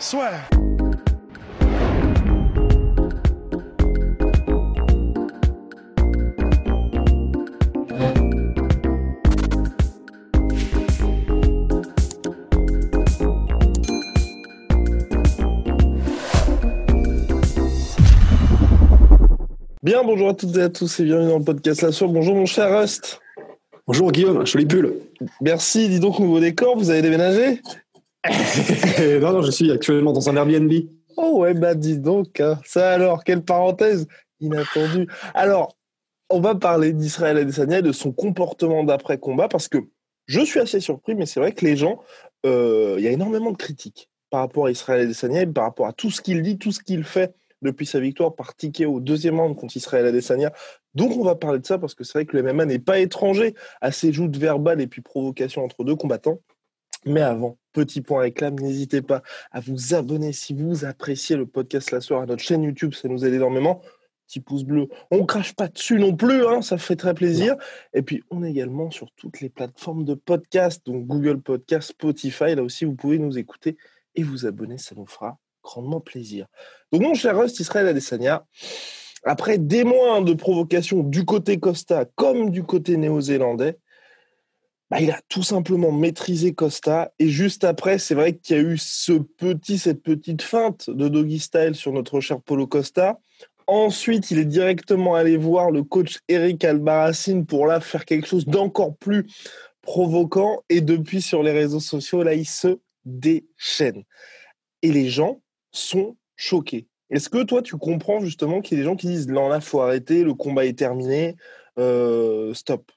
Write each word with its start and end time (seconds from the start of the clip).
Soit. 0.00 0.32
Bien, 19.82 20.02
bonjour 20.02 20.30
à 20.30 20.34
toutes 20.34 20.56
et 20.56 20.62
à 20.62 20.68
tous 20.68 20.98
et 20.98 21.04
bienvenue 21.04 21.28
dans 21.28 21.38
le 21.38 21.44
podcast 21.44 21.82
La 21.82 21.92
Source. 21.92 22.12
Bonjour 22.12 22.34
mon 22.34 22.46
cher 22.46 22.76
Rust. 22.76 23.20
Bonjour 23.86 24.10
Guillaume, 24.10 24.44
joli 24.44 24.66
pull. 24.66 24.94
Merci, 25.40 25.88
dis 25.88 26.00
donc 26.00 26.18
nouveau 26.18 26.40
décor, 26.40 26.76
vous 26.76 26.90
avez 26.90 27.02
déménagé? 27.02 27.60
Non, 29.20 29.32
non, 29.32 29.42
je 29.42 29.50
suis 29.50 29.70
actuellement 29.70 30.12
dans 30.12 30.28
un 30.28 30.36
Airbnb. 30.36 30.72
Oh 31.16 31.40
ouais, 31.40 31.54
bah 31.54 31.74
dis 31.74 31.98
donc, 31.98 32.40
hein. 32.40 32.58
ça 32.64 32.92
alors, 32.92 33.22
quelle 33.22 33.42
parenthèse 33.42 34.06
inattendue. 34.40 35.06
Alors, 35.34 35.76
on 36.30 36.40
va 36.40 36.54
parler 36.54 36.92
d'Israël 36.92 37.36
Adesanya 37.36 37.78
et 37.78 37.82
de 37.82 37.92
son 37.92 38.12
comportement 38.12 38.82
d'après-combat 38.82 39.48
parce 39.48 39.68
que 39.68 39.78
je 40.26 40.40
suis 40.40 40.58
assez 40.58 40.80
surpris, 40.80 41.14
mais 41.14 41.26
c'est 41.26 41.38
vrai 41.38 41.52
que 41.52 41.64
les 41.64 41.76
gens, 41.76 42.00
euh, 42.46 42.96
il 42.98 43.04
y 43.04 43.08
a 43.08 43.10
énormément 43.10 43.52
de 43.52 43.56
critiques 43.56 44.10
par 44.30 44.40
rapport 44.40 44.66
à 44.66 44.70
Israël 44.70 45.02
Adesanya 45.02 45.46
par 45.46 45.64
rapport 45.64 45.86
à 45.86 45.92
tout 45.92 46.10
ce 46.10 46.20
qu'il 46.20 46.42
dit, 46.42 46.58
tout 46.58 46.72
ce 46.72 46.80
qu'il 46.82 47.04
fait 47.04 47.34
depuis 47.62 47.86
sa 47.86 48.00
victoire 48.00 48.34
par 48.34 48.56
ticket 48.56 48.84
au 48.84 49.00
deuxième 49.00 49.40
round 49.40 49.56
contre 49.56 49.76
Israël 49.76 50.06
Adesanya. 50.06 50.52
Donc 50.94 51.16
on 51.16 51.24
va 51.24 51.34
parler 51.34 51.58
de 51.58 51.66
ça 51.66 51.78
parce 51.78 51.94
que 51.94 52.04
c'est 52.04 52.18
vrai 52.18 52.26
que 52.26 52.36
le 52.36 52.42
MMA 52.42 52.66
n'est 52.66 52.78
pas 52.78 52.98
étranger 52.98 53.54
à 53.80 53.92
ces 53.92 54.12
joutes 54.12 54.36
verbales 54.36 54.80
et 54.80 54.86
puis 54.86 55.02
provocations 55.02 55.64
entre 55.64 55.84
deux 55.84 55.96
combattants. 55.96 56.40
Mais 57.06 57.20
avant, 57.20 57.58
petit 57.72 58.00
point 58.00 58.22
réclame, 58.22 58.58
n'hésitez 58.58 59.02
pas 59.02 59.22
à 59.52 59.60
vous 59.60 59.94
abonner 59.94 60.32
si 60.32 60.54
vous 60.54 60.84
appréciez 60.84 61.36
le 61.36 61.46
podcast 61.46 61.90
La 61.90 62.00
Soirée 62.00 62.22
à 62.22 62.26
notre 62.26 62.42
chaîne 62.42 62.62
YouTube, 62.62 62.94
ça 62.94 63.08
nous 63.08 63.24
aide 63.24 63.34
énormément. 63.34 63.82
Petit 64.26 64.40
pouce 64.40 64.64
bleu. 64.64 64.88
On 65.10 65.26
crache 65.26 65.54
pas 65.54 65.68
dessus 65.68 65.98
non 65.98 66.16
plus, 66.16 66.46
hein, 66.46 66.62
ça 66.62 66.78
fait 66.78 66.96
très 66.96 67.12
plaisir. 67.12 67.56
Et 67.92 68.00
puis 68.00 68.22
on 68.30 68.42
est 68.42 68.50
également 68.50 68.90
sur 68.90 69.10
toutes 69.12 69.42
les 69.42 69.50
plateformes 69.50 70.04
de 70.04 70.14
podcast, 70.14 70.80
donc 70.86 71.06
Google 71.06 71.42
Podcast, 71.42 71.90
Spotify. 71.90 72.54
Là 72.54 72.62
aussi, 72.62 72.86
vous 72.86 72.94
pouvez 72.94 73.18
nous 73.18 73.36
écouter 73.36 73.76
et 74.14 74.22
vous 74.22 74.46
abonner, 74.46 74.78
ça 74.78 74.94
nous 74.94 75.06
fera 75.06 75.38
grandement 75.62 76.00
plaisir. 76.00 76.46
Donc 76.90 77.02
mon 77.02 77.14
cher 77.14 77.38
Rust, 77.38 77.60
Israël 77.60 77.86
Adesanya, 77.86 78.46
après 79.24 79.58
des 79.58 79.84
mois 79.84 80.20
de 80.22 80.32
provocation 80.34 81.02
du 81.02 81.24
côté 81.24 81.58
Costa 81.58 82.06
comme 82.14 82.50
du 82.50 82.62
côté 82.62 82.96
néo-zélandais, 82.96 83.78
bah, 84.90 85.00
il 85.00 85.10
a 85.10 85.20
tout 85.28 85.42
simplement 85.42 85.92
maîtrisé 85.92 86.54
Costa. 86.54 87.12
Et 87.18 87.28
juste 87.28 87.64
après, 87.64 87.98
c'est 87.98 88.14
vrai 88.14 88.36
qu'il 88.36 88.56
y 88.56 88.58
a 88.58 88.62
eu 88.62 88.78
ce 88.78 89.12
petit, 89.12 89.78
cette 89.78 90.02
petite 90.02 90.42
feinte 90.42 90.90
de 90.90 91.08
doggy 91.08 91.38
style 91.38 91.74
sur 91.74 91.92
notre 91.92 92.20
cher 92.20 92.40
Polo 92.40 92.66
Costa. 92.66 93.18
Ensuite, 93.66 94.30
il 94.30 94.38
est 94.38 94.44
directement 94.44 95.14
allé 95.14 95.38
voir 95.38 95.70
le 95.70 95.82
coach 95.82 96.18
Eric 96.28 96.64
Albarracine 96.64 97.46
pour 97.46 97.66
là 97.66 97.80
faire 97.80 98.04
quelque 98.04 98.26
chose 98.26 98.44
d'encore 98.44 98.94
plus 98.96 99.26
provoquant. 99.80 100.62
Et 100.68 100.82
depuis, 100.82 101.22
sur 101.22 101.42
les 101.42 101.52
réseaux 101.52 101.80
sociaux, 101.80 102.22
là, 102.22 102.34
il 102.34 102.46
se 102.46 102.78
déchaîne. 103.06 104.04
Et 104.82 104.92
les 104.92 105.08
gens 105.08 105.40
sont 105.72 106.16
choqués. 106.36 106.86
Est-ce 107.08 107.30
que 107.30 107.42
toi, 107.42 107.62
tu 107.62 107.76
comprends 107.78 108.20
justement 108.20 108.60
qu'il 108.60 108.76
y 108.76 108.80
a 108.80 108.82
des 108.82 108.90
gens 108.90 108.96
qui 108.96 109.06
disent 109.06 109.28
non, 109.28 109.48
là, 109.48 109.60
faut 109.60 109.80
arrêter, 109.80 110.24
le 110.24 110.34
combat 110.34 110.66
est 110.66 110.78
terminé, 110.78 111.36
euh, 111.78 112.52
stop 112.52 112.90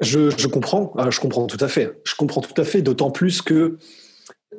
je, 0.00 0.30
je, 0.30 0.46
comprends, 0.46 0.92
ah, 0.96 1.10
je 1.10 1.20
comprends 1.20 1.46
tout 1.46 1.62
à 1.62 1.68
fait. 1.68 2.00
Je 2.04 2.14
comprends 2.14 2.40
tout 2.40 2.60
à 2.60 2.64
fait, 2.64 2.82
d'autant 2.82 3.10
plus 3.10 3.42
que, 3.42 3.78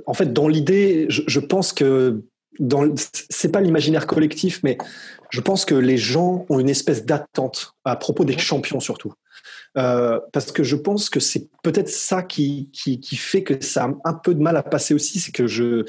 en 0.05 0.13
fait, 0.13 0.33
dans 0.33 0.47
l'idée, 0.47 1.05
je, 1.09 1.21
je, 1.27 1.39
pense 1.39 1.73
que 1.73 2.23
dans 2.59 2.93
c'est 3.29 3.51
pas 3.51 3.61
l'imaginaire 3.61 4.05
collectif, 4.05 4.61
mais 4.63 4.77
je 5.29 5.41
pense 5.41 5.65
que 5.65 5.75
les 5.75 5.97
gens 5.97 6.45
ont 6.49 6.59
une 6.59 6.69
espèce 6.69 7.05
d'attente 7.05 7.73
à 7.85 7.95
propos 7.95 8.25
des 8.25 8.37
champions 8.37 8.79
surtout. 8.79 9.13
Euh, 9.77 10.19
parce 10.33 10.51
que 10.51 10.63
je 10.63 10.75
pense 10.75 11.09
que 11.09 11.19
c'est 11.19 11.47
peut-être 11.63 11.89
ça 11.89 12.23
qui, 12.23 12.69
qui, 12.73 12.99
qui, 12.99 13.15
fait 13.15 13.43
que 13.43 13.63
ça 13.63 13.85
a 13.85 13.93
un 14.03 14.13
peu 14.13 14.33
de 14.33 14.41
mal 14.41 14.57
à 14.57 14.63
passer 14.63 14.93
aussi, 14.93 15.19
c'est 15.19 15.31
que 15.31 15.47
je, 15.47 15.85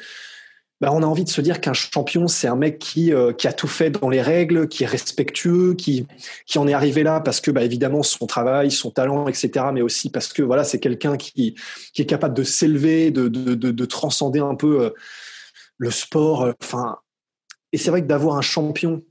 bah, 0.81 0.91
on 0.93 1.03
a 1.03 1.07
envie 1.07 1.25
de 1.25 1.29
se 1.29 1.43
dire 1.43 1.61
qu'un 1.61 1.75
champion, 1.75 2.27
c'est 2.27 2.49
un 2.49 2.57
mec 2.57 2.79
qui, 2.79 3.13
euh, 3.13 3.35
qui 3.35 3.47
a 3.47 3.53
tout 3.53 3.69
fait 3.69 3.91
dans 3.91 4.09
les 4.09 4.23
règles, 4.23 4.67
qui 4.67 4.85
est 4.85 4.87
respectueux, 4.87 5.75
qui, 5.75 6.07
qui 6.47 6.59
en 6.59 6.67
est 6.67 6.73
arrivé 6.73 7.03
là 7.03 7.21
parce 7.21 7.43
que, 7.43 7.51
bah, 7.51 7.63
évidemment, 7.63 8.03
son 8.03 8.27
travail, 8.27 8.71
son 8.71 8.91
talent, 8.91 9.29
etc., 9.29 9.67
mais 9.75 9.83
aussi 9.83 10.11
parce 10.11 10.33
que 10.33 10.43
voilà, 10.43 10.65
c'est 10.65 10.81
quelqu'un 10.81 11.19
qui, 11.19 11.55
qui 11.93 12.03
est 12.03 12.07
capable 12.07 12.35
de 12.35 12.45
s'élever, 12.45 13.11
de, 13.11 13.29
de, 13.29 13.55
de, 13.55 13.71
de, 13.71 13.85
transcender 13.85 14.41
un 14.41 14.55
peu 14.55 14.85
euh, 14.85 14.91
le 15.77 15.91
sport. 15.91 16.45
Euh, 16.45 16.53
enfin, 16.63 16.97
et 17.73 17.79
c'est 17.79 17.91
vrai 17.91 18.01
que 18.01 18.07
d'avoir 18.07 18.37
un 18.37 18.43
champion 18.43 19.03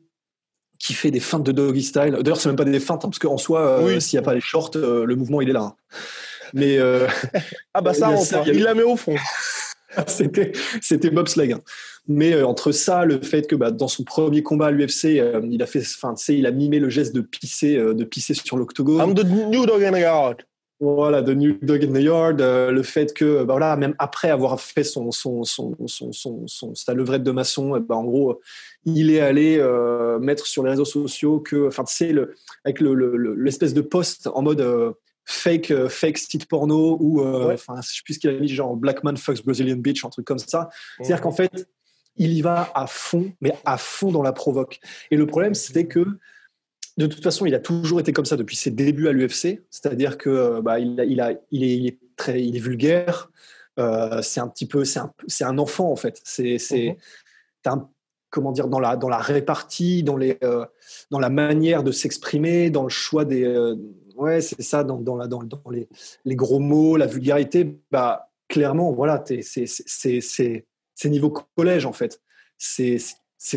qui 0.79 0.93
fait 0.93 1.11
des 1.11 1.19
feintes 1.19 1.43
de 1.43 1.51
doggy 1.51 1.83
style. 1.83 2.17
D'ailleurs, 2.21 2.41
c'est 2.41 2.49
même 2.49 2.55
pas 2.55 2.65
des 2.65 2.79
feintes, 2.79 3.05
hein, 3.05 3.09
parce 3.09 3.19
qu'en 3.19 3.37
soi, 3.37 3.83
oui. 3.83 4.01
s'il 4.01 4.17
n'y 4.17 4.23
a 4.23 4.25
pas 4.25 4.33
les 4.33 4.41
shorts, 4.41 4.71
le 4.75 5.15
mouvement 5.15 5.41
il 5.41 5.49
est 5.49 5.53
là. 5.53 5.61
Hein. 5.61 5.75
Mais 6.53 6.79
ah 7.75 7.81
bah 7.81 7.93
ça, 7.93 8.11
il, 8.47 8.55
il 8.55 8.63
la 8.63 8.73
met 8.73 8.83
au 8.83 8.95
fond. 8.95 9.15
c'était 10.07 10.51
c'était 10.81 11.09
bobsleigh. 11.09 11.53
Hein. 11.53 11.61
Mais 12.07 12.33
euh, 12.33 12.45
entre 12.45 12.71
ça, 12.71 13.05
le 13.05 13.21
fait 13.21 13.47
que 13.47 13.55
bah, 13.55 13.71
dans 13.71 13.87
son 13.87 14.03
premier 14.03 14.43
combat 14.43 14.67
à 14.67 14.71
l'UFC, 14.71 15.19
euh, 15.19 15.41
il 15.49 15.61
a 15.61 15.65
fait, 15.65 15.81
enfin, 15.81 16.15
il 16.29 16.45
a 16.45 16.51
mimé 16.51 16.79
le 16.79 16.89
geste 16.89 17.13
de 17.13 17.21
pisser, 17.21 17.77
euh, 17.77 17.93
de 17.93 18.03
pisser 18.03 18.33
sur 18.33 18.57
l'octogone. 18.57 18.99
I'm 18.99 19.13
the 19.13 19.25
new 19.25 19.65
dog 19.65 19.83
in 19.83 19.91
the 19.91 19.99
yard. 19.99 20.37
Voilà, 20.81 21.21
the 21.21 21.35
new 21.35 21.57
dog 21.61 21.83
in 21.83 21.91
the 21.91 22.01
yard. 22.01 22.39
le 22.39 22.83
fait 22.83 23.13
que, 23.13 23.43
bah, 23.43 23.53
voilà, 23.53 23.75
même 23.75 23.93
après 23.99 24.29
avoir 24.29 24.59
fait 24.59 24.83
son 24.83 25.11
son 25.11 25.43
son 25.43 25.75
son, 25.87 26.11
son, 26.13 26.47
son 26.47 26.73
sa 26.73 26.93
levrette 26.93 27.23
de 27.23 27.31
maçon, 27.31 27.77
bah, 27.79 27.95
en 27.95 28.05
gros, 28.05 28.39
il 28.85 29.11
est 29.11 29.19
allé 29.19 29.61
mettre 30.21 30.47
sur 30.47 30.63
les 30.63 30.71
réseaux 30.71 30.85
sociaux 30.85 31.39
que, 31.39 31.67
enfin, 31.67 31.83
tu 31.83 31.95
sais, 31.95 32.13
le, 32.13 32.33
avec 32.63 32.79
le 32.79 32.93
l'espèce 33.35 33.73
de 33.73 33.81
post 33.81 34.29
en 34.33 34.41
mode 34.41 34.95
fake 35.29 35.71
euh, 35.71 35.89
fake 35.89 36.17
site 36.17 36.47
porno 36.47 36.97
ou 36.99 37.21
euh, 37.21 37.53
enfin 37.53 37.75
ouais. 37.75 37.81
je 37.83 37.95
sais 37.95 38.01
plus 38.03 38.15
ce 38.15 38.19
qu'il 38.19 38.29
a 38.31 38.33
mis 38.33 38.47
genre 38.47 38.75
Black 38.75 39.03
Man 39.03 39.15
fucks 39.15 39.43
Brazilian 39.45 39.77
Beach 39.77 40.03
un 40.03 40.09
truc 40.09 40.25
comme 40.25 40.39
ça. 40.39 40.69
C'est 40.97 41.03
à 41.03 41.07
dire 41.15 41.21
qu'en 41.21 41.31
fait 41.31 41.67
il 42.17 42.33
y 42.33 42.41
va 42.41 42.71
à 42.73 42.87
fond 42.87 43.31
mais 43.39 43.53
à 43.63 43.77
fond 43.77 44.11
dans 44.11 44.23
la 44.23 44.33
provoque. 44.33 44.79
Et 45.11 45.17
le 45.17 45.27
problème 45.27 45.53
c'était 45.53 45.85
que 45.85 46.03
de 46.97 47.05
toute 47.05 47.23
façon 47.23 47.45
il 47.45 47.53
a 47.53 47.59
toujours 47.59 47.99
été 47.99 48.11
comme 48.11 48.25
ça 48.25 48.37
depuis 48.37 48.55
ses 48.55 48.71
débuts 48.71 49.07
à 49.07 49.11
l'UFC 49.11 49.61
c'est-à-dire 49.69 50.17
que 50.17 50.61
bah, 50.61 50.79
il, 50.79 50.99
a, 50.99 51.05
il, 51.05 51.21
a, 51.21 51.33
il, 51.51 51.63
est, 51.63 51.77
il 51.77 51.87
est 51.87 51.99
très 52.15 52.43
il 52.43 52.55
est 52.55 52.59
vulgaire. 52.59 53.29
Euh, 53.77 54.21
c'est 54.23 54.39
un 54.39 54.47
petit 54.47 54.67
peu 54.67 54.83
c'est 54.83 54.99
un, 54.99 55.11
un 55.41 55.57
enfant 55.59 55.91
en 55.91 55.95
fait. 55.95 56.19
C'est 56.23 56.57
c'est 56.57 56.97
mm 57.65 57.69
-hmm. 57.69 57.87
comment 58.31 58.51
dire 58.51 58.67
dans 58.67 58.79
la 58.79 58.95
dans 58.97 59.09
la 59.09 59.19
répartie 59.19 60.01
dans 60.01 60.17
les 60.17 60.37
euh, 60.43 60.65
dans 61.11 61.19
la 61.19 61.29
manière 61.29 61.83
de 61.83 61.91
s'exprimer 61.91 62.71
dans 62.71 62.83
le 62.83 62.89
choix 62.89 63.25
des 63.25 63.43
euh, 63.45 63.75
ouais, 64.19 64.41
c'est 64.41 64.61
ça, 64.61 64.83
dans, 64.83 64.97
dans, 64.97 65.15
la, 65.15 65.27
dans, 65.27 65.43
dans 65.43 65.61
les, 65.71 65.87
les, 66.25 66.35
gros 66.35 66.59
mots, 66.59 66.97
la 66.97 67.07
vulgarité, 67.07 67.79
bah, 67.91 68.29
clairement, 68.47 68.91
voilà, 68.91 69.23
c'est 69.25 70.65
niveau 71.05 71.33
collège, 71.55 71.85
en 71.85 71.93
fait. 71.93 72.21
C'est 72.57 72.99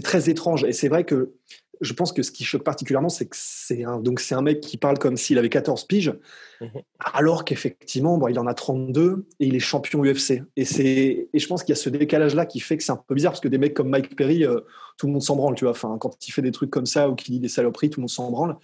très 0.03 0.31
étrange. 0.31 0.65
Et 0.65 0.73
c'est 0.73 0.89
vrai 0.89 1.05
que 1.05 1.35
je 1.81 1.93
pense 1.95 2.13
que 2.13 2.23
ce 2.23 2.31
qui 2.31 2.45
choque 2.45 2.63
particulièrement, 2.63 3.09
c'est 3.09 3.27
que 3.27 3.37
c'est 3.37 3.83
un, 3.83 3.99
donc 3.99 4.21
c'est 4.21 4.37
un 4.37 4.43
mec 4.43 4.61
qui 4.61 4.77
parle 4.77 4.99
comme 4.99 5.17
s'il 5.17 5.37
avait 5.37 5.49
14 5.49 5.85
piges, 5.89 6.15
mmh. 6.61 6.67
alors 7.01 7.45
qu'effectivement, 7.45 8.19
bon, 8.19 8.29
il 8.29 8.39
en 8.39 8.47
a 8.47 8.55
32 8.55 9.27
et 9.41 9.47
il 9.47 9.57
est 9.57 9.61
champion 9.61 10.05
UFC. 10.05 10.43
Et, 10.57 10.65
c'est, 10.65 11.29
et 11.33 11.39
je 11.39 11.47
pense 11.49 11.65
qu'il 11.65 11.75
y 11.75 11.79
a 11.79 11.81
ce 11.81 11.91
décalage-là 11.91 12.47
qui 12.47 12.61
fait 12.61 12.77
que 12.77 12.85
c'est 12.85 12.93
un 12.93 13.03
peu 13.05 13.17
bizarre 13.17 13.33
parce 13.33 13.41
que 13.41 13.49
des 13.49 13.59
mecs 13.59 13.75
comme 13.75 13.89
Mike 13.89 14.15
Perry, 14.15 14.45
euh, 14.45 14.61
tout 14.97 15.09
le 15.09 15.13
monde 15.13 15.23
s'en 15.23 15.35
branle, 15.35 15.57
tu 15.57 15.65
vois. 15.65 15.73
Enfin, 15.73 15.99
quand 16.01 16.17
il 16.27 16.31
fait 16.31 16.43
des 16.43 16.53
trucs 16.53 16.71
comme 16.71 16.87
ça 16.87 17.09
ou 17.09 17.17
qu'il 17.17 17.35
dit 17.35 17.41
des 17.41 17.49
saloperies, 17.49 17.91
tout 17.91 17.99
le 17.99 18.03
monde 18.03 18.11
s'en 18.11 18.31
branle. 18.31 18.57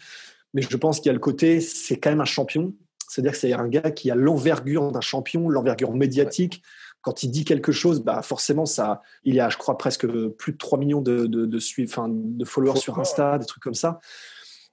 Mais 0.54 0.62
je 0.62 0.76
pense 0.76 0.98
qu'il 0.98 1.06
y 1.06 1.10
a 1.10 1.14
le 1.14 1.18
côté, 1.18 1.60
c'est 1.60 1.98
quand 1.98 2.10
même 2.10 2.20
un 2.20 2.26
champion. 2.26 2.74
C'est-à-dire 3.08 3.32
que 3.32 3.38
c'est 3.38 3.52
un 3.52 3.68
gars 3.68 3.90
qui 3.90 4.10
a 4.10 4.14
l'envergure 4.14 4.92
d'un 4.92 5.00
champion, 5.00 5.48
l'envergure 5.48 5.94
médiatique. 5.94 6.54
Ouais. 6.54 6.70
Quand 7.00 7.22
il 7.22 7.30
dit 7.30 7.44
quelque 7.44 7.72
chose, 7.72 8.00
bah 8.00 8.22
forcément, 8.22 8.66
ça, 8.66 9.02
il 9.24 9.34
y 9.34 9.40
a, 9.40 9.48
je 9.48 9.56
crois, 9.56 9.78
presque 9.78 10.06
plus 10.06 10.52
de 10.52 10.58
3 10.58 10.78
millions 10.78 11.00
de, 11.00 11.26
de, 11.26 11.46
de, 11.46 11.58
suiv, 11.58 11.88
enfin, 11.90 12.08
de 12.10 12.44
followers 12.44 12.80
sur 12.80 12.98
Insta, 12.98 13.38
des 13.38 13.46
trucs 13.46 13.62
comme 13.62 13.74
ça. 13.74 14.00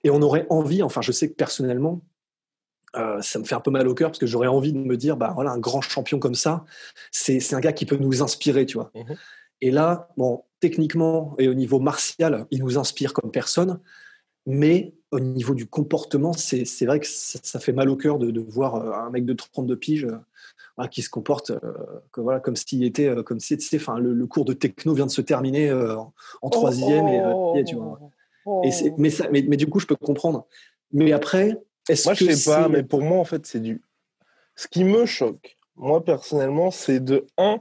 Et 0.04 0.10
on 0.10 0.22
aurait 0.22 0.46
envie, 0.50 0.84
enfin, 0.84 1.02
je 1.02 1.12
sais 1.12 1.30
que 1.30 1.36
personnellement, 1.36 2.02
euh, 2.96 3.22
ça 3.22 3.40
me 3.40 3.44
fait 3.44 3.56
un 3.56 3.60
peu 3.60 3.72
mal 3.72 3.88
au 3.88 3.94
cœur 3.94 4.10
parce 4.10 4.20
que 4.20 4.26
j'aurais 4.26 4.48
envie 4.48 4.74
de 4.74 4.78
me 4.78 4.98
dire, 4.98 5.18
bah 5.18 5.32
voilà, 5.36 5.52
un 5.52 5.60
grand 5.60 5.82
champion 5.82 6.20
comme 6.20 6.36
ça, 6.36 6.66
c'est 7.12 7.54
un 7.54 7.60
gars 7.60 7.74
qui 7.74 7.86
peut 7.86 7.98
nous 7.98 8.22
inspirer, 8.22 8.66
tu 8.66 8.78
vois. 8.78 8.92
Mhm. 8.96 9.16
Et 9.62 9.72
là, 9.72 10.10
bon, 10.18 10.44
techniquement 10.60 11.36
et 11.38 11.48
au 11.48 11.54
niveau 11.54 11.80
martial, 11.80 12.46
il 12.52 12.60
nous 12.60 12.78
inspire 12.78 13.14
comme 13.14 13.32
personne, 13.32 13.80
mais 14.46 14.94
au 15.12 15.20
niveau 15.20 15.54
du 15.54 15.68
comportement, 15.68 16.34
c'est 16.34 16.86
vrai 16.86 17.00
que 17.00 17.08
ça, 17.08 17.60
fait 17.60 17.72
mal 17.72 17.90
au 17.90 17.96
cœur 17.96 18.18
de, 18.20 18.40
voir 18.40 18.76
euh, 18.76 18.92
un 18.92 19.10
mec 19.10 19.26
de 19.26 19.34
32 19.34 19.76
piges 19.78 20.08
euh, 20.80 20.88
qui 20.88 21.02
se 21.02 21.10
comporte 21.10 21.52
voilà, 22.18 22.40
comme 22.40 22.56
s'il 22.56 22.84
était, 22.84 23.10
comme 23.24 23.40
si, 23.40 23.58
enfin, 23.76 23.98
le, 23.98 24.28
cours 24.28 24.46
de 24.46 24.54
techno 24.54 24.94
vient 24.94 25.06
de 25.06 25.12
se 25.12 25.22
terminer 25.22 25.72
en, 26.42 26.50
troisième, 26.50 27.08
et, 27.56 27.64
tu 27.64 27.76
vois. 27.76 28.00
Et 28.64 28.70
mais, 28.98 29.10
ça, 29.10 29.28
mais, 29.32 29.44
mais, 29.48 29.58
du 29.58 29.68
coup, 29.68 29.80
je 29.80 29.88
peux 29.88 29.96
comprendre. 29.96 30.46
Mais 30.92 31.12
après, 31.14 31.58
moi, 32.06 32.14
je 32.14 32.32
sais 32.32 32.52
pas, 32.52 32.68
mais 32.70 32.84
pour 32.84 33.02
moi, 33.02 33.18
en 33.18 33.26
fait, 33.26 33.46
c'est 33.46 33.60
du. 33.60 33.82
Ce 34.56 34.68
qui 34.68 34.84
me 34.84 35.06
choque, 35.06 35.58
moi, 35.76 36.04
personnellement, 36.04 36.72
c'est 36.72 37.00
de 37.00 37.26
un. 37.38 37.60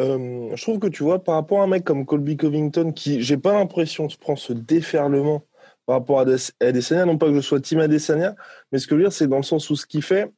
Euh, 0.00 0.50
je 0.54 0.62
trouve 0.62 0.78
que 0.78 0.86
tu 0.86 1.02
vois, 1.02 1.22
par 1.22 1.34
rapport 1.34 1.60
à 1.60 1.64
un 1.64 1.66
mec 1.66 1.84
comme 1.84 2.06
Colby 2.06 2.36
Covington, 2.36 2.92
qui, 2.92 3.22
j'ai 3.22 3.36
pas 3.36 3.52
l'impression, 3.52 4.08
se 4.08 4.16
prend 4.16 4.36
ce 4.36 4.52
déferlement 4.52 5.42
par 5.86 5.96
rapport 5.96 6.20
à, 6.20 6.24
Adesanya, 6.60 7.04
non 7.04 7.18
pas 7.18 7.28
que 7.28 7.34
je 7.34 7.40
sois 7.40 7.60
team 7.60 7.80
Adesanya, 7.80 8.34
mais 8.70 8.78
ce 8.78 8.86
que 8.86 8.94
je 8.94 8.96
veux 8.96 9.04
dire, 9.04 9.12
c'est 9.12 9.26
dans 9.26 9.38
le 9.38 9.42
sens 9.42 9.68
où 9.70 9.76
ce 9.76 9.86
qu'il 9.86 10.02
fait, 10.02 10.30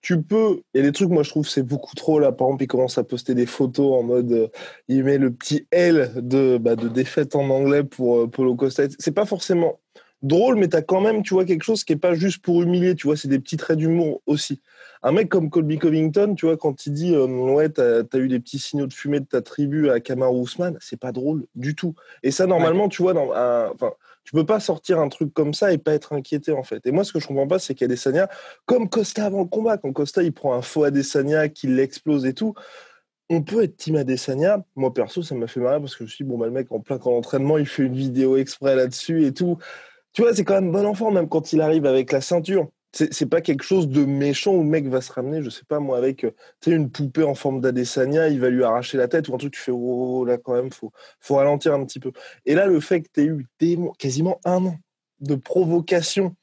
tu 0.00 0.22
peux, 0.22 0.60
et 0.74 0.82
les 0.82 0.92
trucs, 0.92 1.08
moi 1.08 1.22
je 1.22 1.30
trouve 1.30 1.48
c'est 1.48 1.62
beaucoup 1.62 1.94
trop 1.94 2.18
là. 2.18 2.30
Par 2.30 2.48
exemple, 2.48 2.64
il 2.64 2.66
commence 2.66 2.98
à 2.98 3.04
poster 3.04 3.34
des 3.34 3.46
photos 3.46 4.00
en 4.00 4.02
mode, 4.02 4.32
euh, 4.32 4.48
il 4.86 5.02
met 5.02 5.16
le 5.16 5.32
petit 5.32 5.66
L 5.70 6.12
de, 6.16 6.58
bah, 6.58 6.76
de 6.76 6.88
défaite 6.88 7.34
en 7.34 7.48
anglais 7.48 7.84
pour 7.84 8.18
euh, 8.18 8.26
Polo 8.26 8.54
Costa. 8.54 8.84
C'est 8.98 9.14
pas 9.14 9.24
forcément 9.24 9.80
drôle, 10.22 10.56
mais 10.56 10.68
tu 10.68 10.76
as 10.76 10.82
quand 10.82 11.00
même, 11.00 11.22
tu 11.22 11.32
vois, 11.32 11.46
quelque 11.46 11.62
chose 11.62 11.84
qui 11.84 11.94
est 11.94 11.96
pas 11.96 12.14
juste 12.14 12.42
pour 12.42 12.62
humilier, 12.62 12.94
tu 12.94 13.06
vois, 13.06 13.16
c'est 13.16 13.28
des 13.28 13.38
petits 13.38 13.56
traits 13.56 13.78
d'humour 13.78 14.20
aussi. 14.26 14.60
Un 15.04 15.12
mec 15.12 15.28
comme 15.28 15.50
Colby 15.50 15.78
Covington, 15.78 16.34
tu 16.34 16.46
vois, 16.46 16.56
quand 16.56 16.86
il 16.86 16.92
dit 16.92 17.14
euh, 17.14 17.26
Ouais, 17.26 17.70
tu 17.70 17.80
as, 17.80 18.18
eu 18.18 18.28
des 18.28 18.40
petits 18.40 18.58
signaux 18.58 18.86
de 18.86 18.92
fumée 18.92 19.20
de 19.20 19.26
ta 19.26 19.42
tribu 19.42 19.90
à 19.90 20.00
Kamaru 20.00 20.40
Ousmane, 20.40 20.76
c'est 20.80 20.98
pas 20.98 21.12
drôle 21.12 21.46
du 21.54 21.76
tout. 21.76 21.94
Et 22.22 22.30
ça, 22.30 22.46
normalement, 22.46 22.88
tu 22.88 23.02
vois, 23.02 23.12
dans 23.12 23.30
tu 24.24 24.32
peux 24.32 24.46
pas 24.46 24.58
sortir 24.58 25.00
un 25.00 25.10
truc 25.10 25.34
comme 25.34 25.52
ça 25.52 25.72
et 25.74 25.78
pas 25.78 25.92
être 25.92 26.14
inquiété, 26.14 26.52
en 26.52 26.62
fait. 26.62 26.86
Et 26.86 26.92
moi, 26.92 27.04
ce 27.04 27.12
que 27.12 27.20
je 27.20 27.26
comprends 27.26 27.46
pas, 27.46 27.58
c'est 27.58 27.74
qu'Adesanya, 27.74 28.30
comme 28.64 28.88
Costa 28.88 29.26
avant 29.26 29.42
le 29.42 29.48
combat, 29.48 29.76
quand 29.76 29.92
Costa, 29.92 30.22
il 30.22 30.32
prend 30.32 30.54
un 30.54 30.62
faux 30.62 30.84
Adesanya, 30.84 31.50
qu'il 31.50 31.76
l'explose 31.76 32.24
et 32.24 32.32
tout, 32.32 32.54
on 33.28 33.42
peut 33.42 33.62
être 33.64 33.76
team 33.76 33.96
Adesanya. 33.96 34.64
Moi, 34.76 34.94
perso, 34.94 35.22
ça 35.22 35.34
m'a 35.34 35.46
fait 35.46 35.60
marrer 35.60 35.80
parce 35.80 35.92
que 35.94 35.98
je 35.98 36.04
me 36.04 36.08
suis 36.08 36.24
dit, 36.24 36.30
bon, 36.30 36.38
bah, 36.38 36.46
le 36.46 36.52
mec, 36.52 36.72
en 36.72 36.80
plein 36.80 36.96
camp 36.96 37.10
d'entraînement, 37.12 37.58
il 37.58 37.66
fait 37.66 37.82
une 37.82 37.94
vidéo 37.94 38.38
exprès 38.38 38.76
là-dessus 38.76 39.26
et 39.26 39.34
tout 39.34 39.58
tu 40.14 40.22
vois, 40.22 40.32
c'est 40.32 40.44
quand 40.44 40.54
même 40.54 40.70
bon 40.70 40.86
enfant, 40.86 41.10
même 41.10 41.28
quand 41.28 41.52
il 41.52 41.60
arrive 41.60 41.86
avec 41.86 42.12
la 42.12 42.20
ceinture. 42.20 42.68
C'est 42.94 43.26
pas 43.26 43.40
quelque 43.40 43.64
chose 43.64 43.88
de 43.88 44.04
méchant 44.04 44.54
où 44.54 44.62
le 44.62 44.68
mec 44.68 44.86
va 44.86 45.00
se 45.00 45.12
ramener, 45.12 45.42
je 45.42 45.50
sais 45.50 45.64
pas 45.66 45.80
moi, 45.80 45.98
avec 45.98 46.22
euh, 46.22 46.30
une 46.66 46.90
poupée 46.90 47.24
en 47.24 47.34
forme 47.34 47.60
d'Adesanya, 47.60 48.28
il 48.28 48.40
va 48.40 48.50
lui 48.50 48.62
arracher 48.62 48.96
la 48.96 49.08
tête 49.08 49.28
ou 49.28 49.34
un 49.34 49.38
truc, 49.38 49.52
tu 49.52 49.60
fais 49.60 49.72
oh, 49.72 50.20
oh 50.20 50.24
là 50.24 50.38
quand 50.38 50.54
même, 50.54 50.70
faut, 50.70 50.92
faut 51.18 51.34
ralentir 51.34 51.74
un 51.74 51.84
petit 51.84 51.98
peu. 51.98 52.12
Et 52.46 52.54
là, 52.54 52.66
le 52.66 52.78
fait 52.78 53.02
que 53.02 53.08
tu 53.12 53.22
aies 53.22 53.24
eu 53.24 53.46
quasiment 53.98 54.40
un 54.44 54.66
an 54.66 54.76
de 55.18 55.34
provocation 55.34 56.36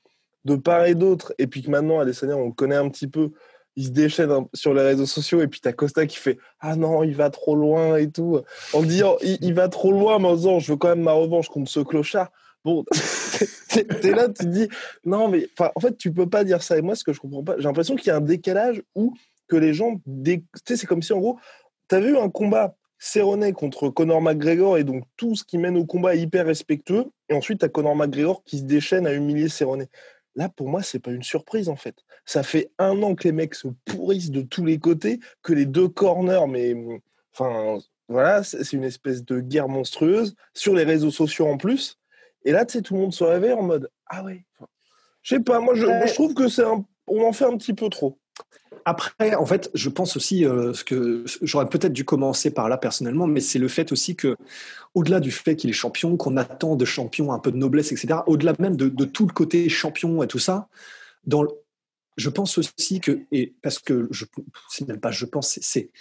de 0.44 0.58
part 0.58 0.86
et 0.86 0.96
d'autre, 0.96 1.34
et 1.38 1.48
puis 1.48 1.62
que 1.62 1.70
maintenant, 1.70 2.02
Adesanya, 2.02 2.36
on 2.36 2.48
le 2.48 2.52
connaît 2.52 2.76
un 2.76 2.90
petit 2.90 3.08
peu, 3.08 3.32
il 3.78 3.86
se 3.86 3.92
déchaîne 3.92 4.30
sur 4.54 4.74
les 4.74 4.82
réseaux 4.82 5.06
sociaux 5.06 5.42
et 5.42 5.48
puis 5.48 5.62
t'as 5.62 5.72
Costa 5.72 6.06
qui 6.06 6.18
fait 6.18 6.38
ah 6.60 6.76
non 6.76 7.04
il 7.04 7.16
va 7.16 7.30
trop 7.30 7.56
loin 7.56 7.96
et 7.96 8.12
tout 8.12 8.42
en 8.74 8.82
disant 8.82 9.16
il, 9.22 9.38
il, 9.42 9.54
va 9.54 9.70
trop 9.70 9.92
loin 9.92 10.20
mais 10.20 10.28
en 10.28 10.36
disant 10.36 10.60
je 10.60 10.74
veux 10.74 10.78
quand 10.78 10.90
même 10.90 11.04
ma 11.04 11.14
revanche 11.14 11.48
contre 11.48 11.72
ce 11.72 11.80
clochard 11.80 12.32
Bon, 12.64 12.86
t'es 13.70 14.12
là, 14.12 14.28
tu 14.28 14.46
te 14.46 14.46
dis, 14.46 14.68
non, 15.04 15.28
mais 15.28 15.48
en 15.60 15.80
fait, 15.80 15.98
tu 15.98 16.12
peux 16.12 16.30
pas 16.30 16.44
dire 16.44 16.62
ça. 16.62 16.78
Et 16.78 16.82
moi, 16.82 16.96
ce 16.96 17.04
que 17.04 17.14
je 17.14 17.20
comprends 17.20 17.44
pas, 17.44 17.56
j'ai 17.58 17.64
l'impression 17.64 17.96
qu'il 17.96 18.08
y 18.08 18.12
a 18.12 18.18
un 18.18 18.22
décalage 18.22 18.84
où 18.96 19.14
que 19.48 19.56
les 19.56 19.74
gens, 19.74 20.00
tu 20.24 20.44
sais, 20.66 20.78
c'est 20.78 20.88
comme 20.88 21.02
si 21.02 21.12
en 21.14 21.20
gros, 21.20 21.40
tu 21.90 21.96
as 21.96 22.00
vu 22.00 22.18
un 22.18 22.30
combat 22.30 22.76
Cerrone 23.00 23.52
contre 23.54 23.90
Conor 23.90 24.22
McGregor 24.22 24.78
et 24.78 24.84
donc 24.84 25.04
tout 25.18 25.36
ce 25.36 25.44
qui 25.44 25.58
mène 25.58 25.76
au 25.76 25.86
combat 25.86 26.16
est 26.16 26.20
hyper 26.20 26.46
respectueux. 26.46 27.06
Et 27.30 27.34
ensuite, 27.34 27.60
tu 27.60 27.66
as 27.66 27.70
Conor 27.70 27.96
McGregor 27.96 28.44
qui 28.44 28.60
se 28.60 28.64
déchaîne 28.64 29.08
à 29.08 29.14
humilier 29.14 29.50
Cerrone. 29.50 29.88
Là, 30.36 30.50
pour 30.50 30.70
moi, 30.70 30.84
c'est 30.84 31.00
pas 31.00 31.12
une 31.12 31.24
surprise 31.24 31.68
en 31.68 31.76
fait. 31.76 31.96
Ça 32.26 32.44
fait 32.44 32.72
un 32.78 33.02
an 33.02 33.16
que 33.16 33.24
les 33.24 33.32
mecs 33.32 33.56
se 33.56 33.68
pourrissent 33.86 34.32
de 34.32 34.44
tous 34.44 34.66
les 34.66 34.78
côtés, 34.78 35.20
que 35.42 35.52
les 35.52 35.66
deux 35.66 35.90
corners, 35.90 36.48
mais 36.48 36.76
enfin, 37.34 37.80
voilà, 38.08 38.44
c'est 38.44 38.72
une 38.74 38.84
espèce 38.84 39.26
de 39.26 39.40
guerre 39.40 39.68
monstrueuse 39.68 40.36
sur 40.54 40.76
les 40.76 40.84
réseaux 40.84 41.12
sociaux 41.12 41.48
en 41.48 41.58
plus. 41.58 41.98
Et 42.46 42.52
là, 42.52 42.66
tu 42.66 42.74
sais, 42.74 42.82
tout 42.82 42.96
le 42.96 43.02
monde 43.02 43.14
se 43.14 43.24
réveille 43.24 43.54
en 43.54 43.64
mode 43.64 43.90
Ah 44.08 44.24
ouais. 44.24 44.46
Je 45.22 45.36
sais 45.36 45.42
pas, 45.42 45.60
moi 45.60 45.76
je, 45.76 46.14
trouve 46.14 46.34
que 46.34 46.48
c'est 46.48 46.64
un, 46.64 46.84
on 47.08 47.28
en 47.28 47.34
fait 47.34 47.46
un 47.46 47.56
petit 47.58 47.74
peu 47.74 47.90
trop. 47.90 48.18
Après, 48.86 49.36
en 49.36 49.46
fait, 49.46 49.70
je 49.76 49.90
pense 49.90 50.16
aussi 50.18 50.46
euh, 50.46 50.74
ce 50.74 50.84
que 50.84 51.24
j'aurais 51.44 51.70
peut-être 51.70 51.94
dû 51.94 52.04
commencer 52.06 52.52
par 52.52 52.70
là 52.70 52.78
personnellement, 52.78 53.28
mais 53.28 53.40
c'est 53.40 53.60
le 53.60 53.68
fait 53.68 53.92
aussi 53.92 54.16
que, 54.16 54.36
au-delà 54.96 55.20
du 55.20 55.30
fait 55.30 55.56
qu'il 55.56 55.70
est 55.70 55.74
champion, 55.74 56.18
qu'on 56.18 56.38
attend 56.38 56.76
de 56.76 56.86
champion 56.86 57.32
un 57.32 57.38
peu 57.38 57.52
de 57.52 57.58
noblesse, 57.58 57.92
etc., 57.92 58.22
au-delà 58.26 58.54
même 58.58 58.76
de, 58.76 59.06
tout 59.06 59.28
le 59.28 59.34
côté 59.34 59.70
champion 59.70 60.24
et 60.24 60.28
tout 60.28 60.40
ça, 60.40 60.68
dans 61.26 61.46
je 62.18 62.30
pense 62.30 62.58
aussi 62.58 63.00
que, 63.00 63.22
et 63.32 63.56
parce 63.62 63.80
que 63.80 64.08
je, 64.12 64.26
c'est 64.70 64.88
même 64.88 65.00
pas 65.00 65.12
je 65.12 65.26
pense, 65.26 65.60
c'est 65.62 65.92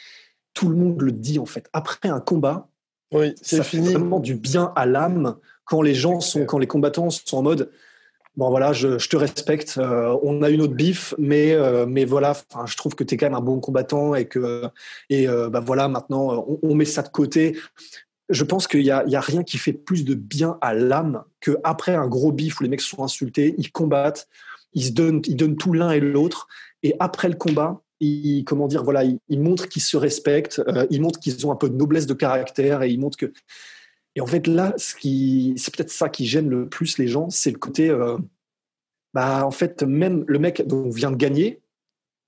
tout 0.55 0.69
le 0.69 0.77
monde 0.77 1.01
le 1.03 1.13
dit 1.13 1.39
en 1.39 1.47
fait. 1.47 1.69
Après 1.73 2.09
un 2.09 2.21
combat, 2.21 2.70
oui, 3.13 3.35
ça 3.41 3.63
fait 3.63 3.79
vraiment 3.79 4.21
du 4.21 4.35
bien 4.35 4.73
à 4.77 4.87
l'âme 4.87 5.37
quand 5.65 5.83
les 5.83 5.95
gens 5.95 6.21
sont, 6.21 6.45
quand 6.47 6.59
les 6.59 6.67
combattants 6.67 7.11
sont 7.11 7.37
en 7.37 7.43
mode, 7.43 7.71
bon 8.37 8.51
voilà, 8.51 8.73
je, 8.73 8.97
te 9.09 9.17
respecte, 9.17 9.79
euh, 9.79 10.17
on 10.23 10.43
a 10.43 10.51
une 10.51 10.61
autre 10.61 10.75
bif, 10.75 11.15
mais 11.19 11.53
euh, 11.53 11.87
mais 11.87 12.05
voilà, 12.05 12.37
je 12.67 12.77
trouve 12.77 12.95
que 12.95 13.05
tu 13.05 13.15
es 13.15 13.17
quand 13.17 13.27
même 13.27 13.35
un 13.35 13.41
bon 13.41 13.61
combattant 13.61 14.15
et 14.15 14.27
que 14.27 14.65
et 15.09 15.29
euh, 15.29 15.49
bah 15.49 15.61
voilà, 15.61 15.89
maintenant 15.89 16.45
on, 16.63 16.75
met 16.75 16.85
ça 16.85 17.03
de 17.03 17.09
côté. 17.09 17.57
Je 18.29 18.45
pense 18.45 18.69
qu'il 18.69 18.83
y 18.83 18.93
a, 18.93 19.05
y 19.07 19.17
a 19.17 19.21
rien 19.21 19.43
qui 19.43 19.59
fait 19.59 19.73
plus 19.73 20.05
de 20.05 20.15
bien 20.15 20.59
à 20.61 20.73
l'âme 20.73 21.25
que 21.41 21.57
après 21.65 21.95
un 21.95 22.07
gros 22.07 22.31
bif 22.31 22.61
où 22.61 22.63
les 22.63 22.69
mecs 22.69 22.81
sont 22.81 23.03
insultés, 23.03 23.55
ils 23.59 23.73
combattent, 23.73 24.29
ils 24.73 24.85
se 24.85 24.93
donnent, 24.93 25.23
ils 25.27 25.37
donnent 25.37 25.57
tout 25.57 25.73
l'un 25.73 25.91
et 25.91 26.01
l'autre, 26.01 26.47
et 26.85 26.95
après 27.01 27.29
le 27.29 27.35
combat, 27.35 27.81
ils, 28.01 28.45
comment 28.45 28.67
dire, 28.67 28.83
voilà, 28.83 29.05
ils, 29.05 29.41
montrent 29.41 29.69
qu'ils 29.69 29.83
se 29.83 29.97
respectent, 29.97 30.63
ils 30.91 31.01
montrent 31.01 31.21
qu'ils 31.21 31.47
ont 31.47 31.53
un 31.53 31.57
peu 31.57 31.69
de 31.69 31.77
noblesse 31.77 32.07
de 32.07 32.15
caractère 32.15 32.83
et 32.83 32.91
ils 32.91 32.99
montrent 32.99 33.19
que 33.19 33.33
et 34.17 34.21
en 34.21 34.27
fait, 34.27 34.47
là, 34.47 34.75
c'est 34.77 35.75
peut-être 35.75 35.91
ça 35.91 36.09
qui 36.09 36.27
gêne 36.27 36.49
le 36.49 36.69
plus 36.69 36.99
les 36.99 37.07
gens, 37.07 37.31
c'est 37.31 37.51
le 37.51 37.59
côté, 37.59 37.89
euh, 37.89 38.19
bah, 39.15 39.47
en 39.47 39.51
fait, 39.51 39.83
même 39.83 40.25
le 40.27 40.39
mec 40.39 40.67
dont 40.67 40.85
on 40.87 40.91
vient 40.91 41.11
de 41.11 41.17
gagner, 41.17 41.61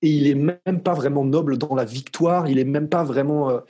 et 0.03 0.09
il 0.09 0.27
est 0.27 0.35
même 0.35 0.83
pas 0.83 0.95
vraiment 0.95 1.25
noble 1.25 1.59
dans 1.59 1.75
la 1.75 1.85
victoire, 1.85 2.49
il 2.49 2.59
est 2.59 2.65
même 2.65 2.89
pas 2.89 3.05
vraiment. 3.05 3.51
Euh, 3.51 3.61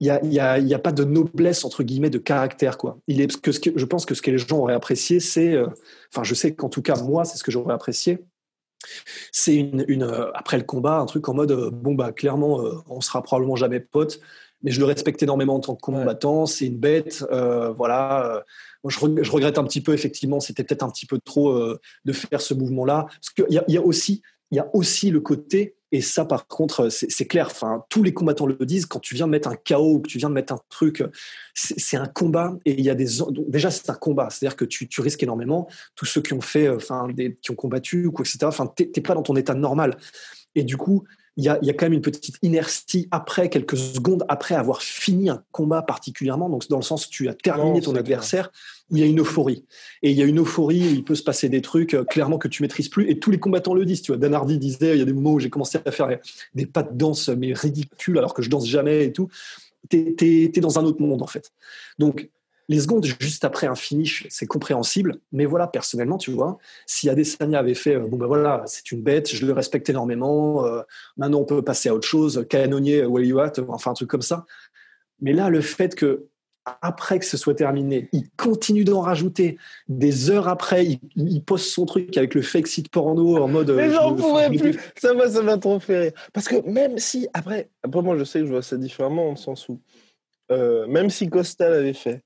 il 0.00 0.20
n'y 0.22 0.38
a, 0.38 0.52
a, 0.52 0.74
a, 0.74 0.78
pas 0.78 0.92
de 0.92 1.02
noblesse, 1.02 1.64
entre 1.64 1.82
guillemets, 1.82 2.10
de 2.10 2.18
caractère. 2.18 2.78
Quoi. 2.78 2.98
Il 3.08 3.20
est, 3.20 3.40
que, 3.40 3.50
ce 3.50 3.58
que, 3.58 3.70
je 3.74 3.84
pense 3.84 4.06
que 4.06 4.14
ce 4.14 4.22
que 4.22 4.30
les 4.30 4.38
gens 4.38 4.58
auraient 4.58 4.74
apprécié, 4.74 5.18
c'est. 5.18 5.54
Euh, 5.54 5.66
enfin, 6.12 6.22
je 6.22 6.34
sais 6.34 6.54
qu'en 6.54 6.68
tout 6.68 6.82
cas, 6.82 7.02
moi, 7.02 7.24
c'est 7.24 7.36
ce 7.36 7.42
que 7.42 7.50
j'aurais 7.50 7.74
apprécié. 7.74 8.20
C'est 9.32 9.56
une, 9.56 9.84
une 9.88 10.04
après 10.34 10.56
le 10.56 10.64
combat, 10.64 10.98
un 10.98 11.06
truc 11.06 11.28
en 11.28 11.34
mode 11.34 11.70
bon, 11.70 11.94
bah, 11.94 12.12
clairement, 12.12 12.62
on 12.88 13.00
sera 13.00 13.22
probablement 13.22 13.56
jamais 13.56 13.80
potes 13.80 14.20
mais 14.62 14.70
je 14.70 14.80
le 14.80 14.86
respecte 14.86 15.22
énormément 15.22 15.56
en 15.56 15.60
tant 15.60 15.74
que 15.74 15.80
combattant. 15.80 16.46
C'est 16.46 16.66
une 16.66 16.78
bête, 16.78 17.24
euh, 17.30 17.70
voilà. 17.70 18.36
Euh, 18.36 18.40
je, 18.88 18.98
regrette 19.30 19.58
un 19.58 19.64
petit 19.64 19.80
peu, 19.80 19.92
effectivement, 19.92 20.40
c'était 20.40 20.64
peut-être 20.64 20.82
un 20.82 20.90
petit 20.90 21.06
peu 21.06 21.18
trop 21.18 21.50
euh, 21.50 21.80
de 22.04 22.12
faire 22.12 22.40
ce 22.40 22.54
mouvement-là, 22.54 23.06
parce 23.08 23.30
qu'il 23.30 23.46
y, 23.50 23.72
y, 23.72 23.76
a 23.76 23.82
aussi, 23.82 24.22
il 24.50 24.56
y 24.56 24.58
a 24.58 24.68
aussi 24.72 25.10
le 25.10 25.20
côté, 25.20 25.76
et 25.90 26.02
ça, 26.02 26.24
par 26.26 26.46
contre, 26.46 26.90
c'est 26.90 27.26
clair. 27.26 27.48
Enfin, 27.50 27.84
tous 27.88 28.02
les 28.02 28.12
combattants 28.12 28.46
le 28.46 28.56
disent. 28.66 28.84
Quand 28.84 28.98
tu 28.98 29.14
viens 29.14 29.26
de 29.26 29.30
mettre 29.30 29.48
un 29.48 29.56
chaos 29.56 29.94
ou 29.94 30.00
que 30.00 30.08
tu 30.08 30.18
viens 30.18 30.28
de 30.28 30.34
mettre 30.34 30.52
un 30.52 30.60
truc, 30.68 31.02
c'est 31.54 31.96
un 31.96 32.06
combat. 32.06 32.54
Et 32.66 32.72
il 32.72 32.84
y 32.84 32.90
a 32.90 32.94
des 32.94 33.06
déjà, 33.48 33.70
c'est 33.70 33.88
un 33.88 33.94
combat. 33.94 34.28
C'est-à-dire 34.30 34.56
que 34.56 34.66
tu, 34.66 34.86
tu, 34.86 35.00
risques 35.00 35.22
énormément. 35.22 35.66
Tous 35.94 36.04
ceux 36.04 36.20
qui 36.20 36.34
ont 36.34 36.42
fait, 36.42 36.68
enfin, 36.68 37.08
des, 37.08 37.36
qui 37.36 37.50
ont 37.50 37.54
combattu 37.54 38.06
ou 38.06 38.12
quoi, 38.12 38.24
etc. 38.24 38.40
Enfin, 38.42 38.66
t'es 38.66 39.00
pas 39.00 39.14
dans 39.14 39.22
ton 39.22 39.36
état 39.36 39.54
normal. 39.54 39.96
Et 40.54 40.62
du 40.62 40.76
coup, 40.76 41.04
il 41.38 41.44
y, 41.44 41.48
a, 41.48 41.72
quand 41.72 41.86
même 41.86 41.92
une 41.92 42.02
petite 42.02 42.36
inertie 42.42 43.06
après, 43.12 43.48
quelques 43.48 43.76
secondes 43.76 44.24
après 44.28 44.56
avoir 44.56 44.82
fini 44.82 45.30
un 45.30 45.40
combat 45.52 45.82
particulièrement, 45.82 46.48
donc 46.48 46.66
dans 46.68 46.78
le 46.78 46.82
sens 46.82 47.06
où 47.06 47.10
tu 47.10 47.28
as 47.28 47.34
terminé 47.34 47.80
ton 47.80 47.94
adversaire, 47.94 48.50
où 48.90 48.96
il 48.96 49.00
y 49.00 49.02
a 49.04 49.06
une 49.06 49.20
euphorie. 49.20 49.64
Et 50.02 50.10
il 50.10 50.16
y 50.16 50.22
a 50.22 50.24
une 50.24 50.40
euphorie 50.40 50.82
où 50.82 50.94
il 50.94 51.04
peut 51.04 51.14
se 51.14 51.22
passer 51.22 51.48
des 51.48 51.62
trucs 51.62 51.94
euh, 51.94 52.02
clairement 52.02 52.38
que 52.38 52.48
tu 52.48 52.62
maîtrises 52.62 52.88
plus, 52.88 53.08
et 53.08 53.20
tous 53.20 53.30
les 53.30 53.38
combattants 53.38 53.72
le 53.72 53.84
disent. 53.84 54.02
Tu 54.02 54.10
vois, 54.10 54.18
Dan 54.18 54.34
Hardy 54.34 54.58
disait, 54.58 54.96
il 54.96 54.98
y 54.98 55.02
a 55.02 55.04
des 55.04 55.12
moments 55.12 55.34
où 55.34 55.38
j'ai 55.38 55.48
commencé 55.48 55.78
à 55.84 55.92
faire 55.92 56.08
des 56.56 56.66
pas 56.66 56.82
de 56.82 56.98
danse, 56.98 57.28
mais 57.28 57.52
ridicules, 57.52 58.18
alors 58.18 58.34
que 58.34 58.42
je 58.42 58.50
danse 58.50 58.66
jamais 58.66 59.04
et 59.04 59.12
tout. 59.12 59.28
T'es 59.88 60.16
es, 60.20 60.60
dans 60.60 60.80
un 60.80 60.84
autre 60.84 61.00
monde, 61.00 61.22
en 61.22 61.28
fait. 61.28 61.52
Donc, 62.00 62.28
les 62.68 62.80
secondes 62.80 63.06
juste 63.20 63.44
après 63.44 63.66
un 63.66 63.74
finish, 63.74 64.26
c'est 64.28 64.46
compréhensible. 64.46 65.20
Mais 65.32 65.46
voilà, 65.46 65.66
personnellement, 65.66 66.18
tu 66.18 66.30
vois, 66.30 66.58
si 66.86 67.08
Adesanya 67.08 67.58
avait 67.58 67.74
fait, 67.74 67.96
euh, 67.96 68.06
bon 68.06 68.16
ben 68.16 68.26
voilà, 68.26 68.62
c'est 68.66 68.92
une 68.92 69.02
bête, 69.02 69.28
je 69.34 69.44
le 69.46 69.52
respecte 69.52 69.88
énormément, 69.88 70.64
euh, 70.66 70.82
maintenant 71.16 71.40
on 71.40 71.44
peut 71.44 71.62
passer 71.62 71.88
à 71.88 71.94
autre 71.94 72.06
chose, 72.06 72.46
canonnier, 72.48 73.04
where 73.04 73.24
you 73.24 73.38
at, 73.38 73.52
enfin 73.68 73.92
un 73.92 73.94
truc 73.94 74.10
comme 74.10 74.22
ça. 74.22 74.44
Mais 75.20 75.32
là, 75.32 75.48
le 75.48 75.60
fait 75.60 75.94
que 75.94 76.28
après 76.82 77.18
que 77.18 77.24
ce 77.24 77.36
soit 77.36 77.54
terminé, 77.54 78.08
il 78.12 78.28
continue 78.36 78.84
d'en 78.84 79.00
rajouter. 79.00 79.56
Des 79.88 80.30
heures 80.30 80.48
après, 80.48 80.84
il, 80.84 81.00
il, 81.16 81.42
poste 81.42 81.70
son 81.70 81.86
truc 81.86 82.14
avec 82.16 82.34
le 82.34 82.42
fake 82.42 82.66
site 82.66 82.90
porno 82.90 83.38
en 83.38 83.48
mode. 83.48 83.70
Mais 83.70 83.90
j'en 83.90 84.14
pourrais 84.14 84.50
plus. 84.50 84.78
Ça 84.96 85.14
va, 85.14 85.30
ça 85.30 85.42
m'a 85.42 85.56
trop 85.56 85.80
fait 85.80 85.98
rire. 86.00 86.12
Parce 86.34 86.46
que 86.46 86.56
même 86.68 86.98
si, 86.98 87.26
après, 87.32 87.70
après, 87.82 88.02
moi, 88.02 88.18
je 88.18 88.24
sais 88.24 88.40
que 88.40 88.46
je 88.46 88.50
vois 88.50 88.62
ça 88.62 88.76
différemment, 88.76 89.24
dans 89.24 89.30
le 89.30 89.36
sens 89.36 89.68
où, 89.68 89.80
euh, 90.50 90.86
même 90.86 91.10
si 91.10 91.28
Costa 91.28 91.70
l'avait 91.70 91.94
fait, 91.94 92.22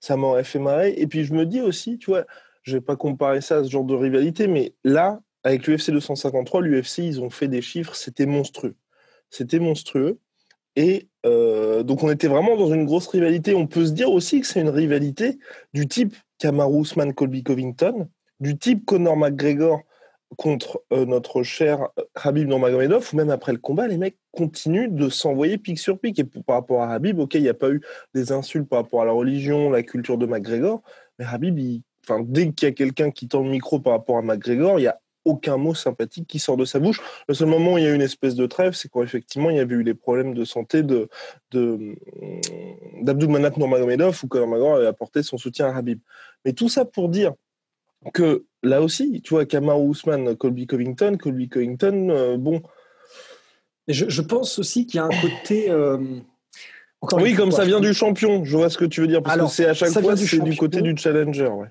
ça 0.00 0.16
m'aurait 0.16 0.44
fait 0.44 0.58
marrer. 0.58 0.94
Et 0.96 1.06
puis, 1.06 1.24
je 1.24 1.34
me 1.34 1.46
dis 1.46 1.60
aussi, 1.60 1.98
tu 1.98 2.10
vois, 2.10 2.24
je 2.62 2.76
vais 2.76 2.80
pas 2.80 2.96
comparer 2.96 3.40
ça 3.40 3.58
à 3.58 3.64
ce 3.64 3.70
genre 3.70 3.84
de 3.84 3.94
rivalité, 3.94 4.46
mais 4.48 4.74
là, 4.84 5.20
avec 5.44 5.66
l'UFC 5.66 5.90
253, 5.90 6.60
l'UFC, 6.62 6.98
ils 6.98 7.20
ont 7.20 7.30
fait 7.30 7.48
des 7.48 7.62
chiffres, 7.62 7.94
c'était 7.94 8.26
monstrueux. 8.26 8.74
C'était 9.30 9.60
monstrueux. 9.60 10.18
Et 10.74 11.08
euh, 11.24 11.82
donc, 11.82 12.02
on 12.02 12.10
était 12.10 12.28
vraiment 12.28 12.56
dans 12.56 12.72
une 12.72 12.84
grosse 12.84 13.06
rivalité. 13.08 13.54
On 13.54 13.66
peut 13.66 13.86
se 13.86 13.92
dire 13.92 14.10
aussi 14.10 14.40
que 14.40 14.46
c'est 14.46 14.60
une 14.60 14.68
rivalité 14.68 15.38
du 15.72 15.86
type 15.86 16.14
Kamaru 16.38 16.82
Usman, 16.82 17.14
Colby 17.14 17.42
Covington, 17.42 18.08
du 18.40 18.58
type 18.58 18.84
Conor 18.84 19.16
McGregor 19.16 19.82
contre 20.36 20.82
euh, 20.92 21.04
notre 21.04 21.42
cher 21.42 21.88
euh, 21.98 22.02
Habib 22.14 22.48
Nurmagomedov, 22.48 23.08
ou 23.12 23.16
même 23.16 23.30
après 23.30 23.52
le 23.52 23.58
combat, 23.58 23.86
les 23.86 23.96
mecs 23.96 24.18
continuent 24.32 24.90
de 24.90 25.08
s'envoyer 25.08 25.58
pic 25.58 25.78
sur 25.78 25.98
pic. 25.98 26.18
Et 26.18 26.24
par 26.24 26.56
rapport 26.56 26.82
à 26.82 26.92
Habib, 26.92 27.18
ok, 27.18 27.34
il 27.34 27.42
n'y 27.42 27.48
a 27.48 27.54
pas 27.54 27.70
eu 27.70 27.80
des 28.14 28.32
insultes 28.32 28.68
par 28.68 28.82
rapport 28.82 29.02
à 29.02 29.04
la 29.04 29.12
religion, 29.12 29.70
la 29.70 29.82
culture 29.82 30.18
de 30.18 30.26
McGregor, 30.26 30.82
mais 31.18 31.24
Habib, 31.24 31.58
enfin, 32.04 32.22
dès 32.26 32.50
qu'il 32.52 32.68
y 32.68 32.70
a 32.70 32.74
quelqu'un 32.74 33.10
qui 33.10 33.28
tend 33.28 33.42
le 33.42 33.50
micro 33.50 33.78
par 33.78 33.92
rapport 33.92 34.18
à 34.18 34.22
McGregor, 34.22 34.78
il 34.78 34.82
y 34.82 34.88
a 34.88 35.00
aucun 35.26 35.56
mot 35.56 35.74
sympathique 35.74 36.28
qui 36.28 36.38
sort 36.38 36.56
de 36.56 36.64
sa 36.64 36.78
bouche. 36.78 37.00
Le 37.28 37.34
seul 37.34 37.48
moment 37.48 37.74
où 37.74 37.78
il 37.78 37.84
y 37.84 37.86
a 37.86 37.90
eu 37.90 37.94
une 37.94 38.02
espèce 38.02 38.36
de 38.36 38.46
trêve, 38.46 38.74
c'est 38.74 38.88
quand 38.88 39.02
effectivement 39.02 39.50
il 39.50 39.56
y 39.56 39.60
avait 39.60 39.74
eu 39.74 39.82
les 39.82 39.94
problèmes 39.94 40.34
de 40.34 40.44
santé 40.44 40.82
de, 40.84 41.08
de, 41.50 41.96
d'Abdulmanap 43.02 43.56
Nurmagomedov 43.56 44.20
où 44.22 44.28
Conor 44.28 44.46
McGregor 44.46 44.76
avait 44.76 44.86
apporté 44.86 45.22
son 45.24 45.36
soutien 45.36 45.66
à 45.66 45.76
Habib. 45.76 45.98
Mais 46.44 46.52
tout 46.52 46.68
ça 46.68 46.84
pour 46.84 47.08
dire 47.08 47.34
que 48.12 48.44
là 48.62 48.82
aussi, 48.82 49.22
tu 49.22 49.34
vois, 49.34 49.46
Kamaru 49.46 49.90
Usman, 49.90 50.36
Colby 50.36 50.66
Covington, 50.66 51.16
Colby 51.16 51.48
Covington, 51.48 52.08
euh, 52.10 52.36
bon. 52.36 52.62
Je, 53.88 54.06
je, 54.08 54.22
pense 54.22 54.58
aussi 54.58 54.86
qu'il 54.86 54.98
y 54.98 55.00
a 55.00 55.04
un 55.04 55.20
côté. 55.20 55.70
Euh, 55.70 56.18
oui, 57.12 57.34
comme 57.34 57.52
ça 57.52 57.64
vient 57.64 57.80
du 57.80 57.94
champion, 57.94 58.44
je 58.44 58.56
vois 58.56 58.68
ce 58.68 58.78
que 58.78 58.84
tu 58.84 59.00
veux 59.00 59.06
dire, 59.06 59.22
parce 59.22 59.34
Alors, 59.34 59.48
que 59.48 59.54
c'est 59.54 59.66
à 59.66 59.74
chaque 59.74 59.92
fois, 59.92 60.16
c'est 60.16 60.40
du 60.40 60.56
côté 60.56 60.82
du 60.82 60.96
challenger. 60.96 61.46
Ouais. 61.46 61.68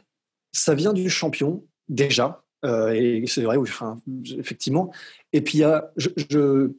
Ça 0.53 0.75
vient 0.75 0.93
du 0.93 1.09
champion, 1.09 1.65
déjà, 1.89 2.45
euh, 2.63 2.91
et 2.91 3.25
c'est 3.27 3.41
vrai, 3.41 3.57
enfin, 3.57 3.99
effectivement. 4.37 4.93
Et 5.33 5.41
puis, 5.41 5.63
je, 5.97 6.07
je, 6.15 6.69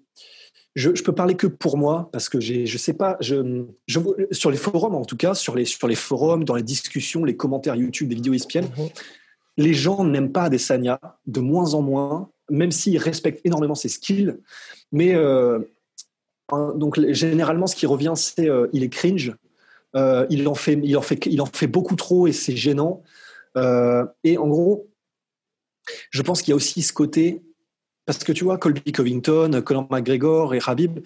je, 0.74 0.94
je, 0.94 1.02
peux 1.02 1.14
parler 1.14 1.34
que 1.34 1.46
pour 1.46 1.76
moi, 1.76 2.08
parce 2.12 2.30
que 2.30 2.40
je 2.40 2.78
sais 2.78 2.94
pas, 2.94 3.18
je, 3.20 3.66
je, 3.86 4.00
sur 4.30 4.50
les 4.50 4.56
forums 4.56 4.94
en 4.94 5.04
tout 5.04 5.18
cas, 5.18 5.34
sur 5.34 5.54
les, 5.54 5.66
sur 5.66 5.86
les 5.86 5.94
forums, 5.94 6.44
dans 6.44 6.54
les 6.54 6.62
discussions, 6.62 7.24
les 7.24 7.36
commentaires 7.36 7.76
YouTube, 7.76 8.08
des 8.08 8.14
vidéos 8.14 8.32
ESPN, 8.32 8.60
mm-hmm. 8.60 8.90
Les 9.56 9.74
gens 9.74 10.04
n'aiment 10.04 10.32
pas 10.32 10.44
Adesanya 10.44 11.00
de 11.26 11.40
moins 11.40 11.74
en 11.74 11.82
moins, 11.82 12.30
même 12.50 12.70
s'ils 12.70 12.98
respectent 12.98 13.44
énormément 13.44 13.74
ses 13.74 13.88
skills. 13.88 14.36
Mais 14.92 15.14
euh, 15.14 15.60
donc, 16.50 17.00
généralement, 17.10 17.66
ce 17.66 17.74
qui 17.74 17.86
revient, 17.86 18.12
c'est 18.14 18.48
euh, 18.48 18.68
il 18.72 18.82
est 18.84 18.88
cringe. 18.88 19.34
Euh, 19.94 20.26
il, 20.30 20.46
en 20.46 20.54
fait, 20.54 20.78
il, 20.82 20.96
en 20.96 21.02
fait, 21.02 21.26
il 21.26 21.40
en 21.40 21.46
fait 21.46 21.66
beaucoup 21.66 21.96
trop 21.96 22.26
et 22.26 22.32
c'est 22.32 22.56
gênant. 22.56 23.02
Euh, 23.56 24.04
et 24.24 24.38
en 24.38 24.46
gros, 24.46 24.88
je 26.10 26.22
pense 26.22 26.42
qu'il 26.42 26.50
y 26.50 26.52
a 26.52 26.56
aussi 26.56 26.82
ce 26.82 26.92
côté, 26.92 27.42
parce 28.04 28.22
que 28.22 28.32
tu 28.32 28.44
vois, 28.44 28.58
Colby 28.58 28.92
Covington, 28.92 29.62
Conor 29.64 29.88
McGregor 29.90 30.54
et 30.54 30.60
Habib, 30.64 31.00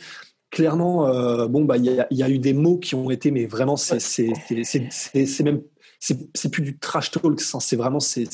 clairement, 0.51 1.47
bon, 1.47 1.65
bah, 1.65 1.77
il 1.77 1.85
y, 1.85 2.15
y, 2.17 2.23
a 2.23 2.29
eu 2.29 2.39
des 2.39 2.53
mots 2.53 2.79
qui 2.79 2.95
ont 2.95 3.11
été, 3.11 3.31
mais 3.31 3.47
vraiment, 3.47 3.77
c'est 3.77 4.33
même, 5.41 5.63
c'est 6.01 6.51
plus 6.51 6.63
du 6.63 6.79
trash 6.79 7.11
talk, 7.11 7.41
c'est 7.41 7.77
vraiment, 7.77 8.01
c'est 8.01 8.29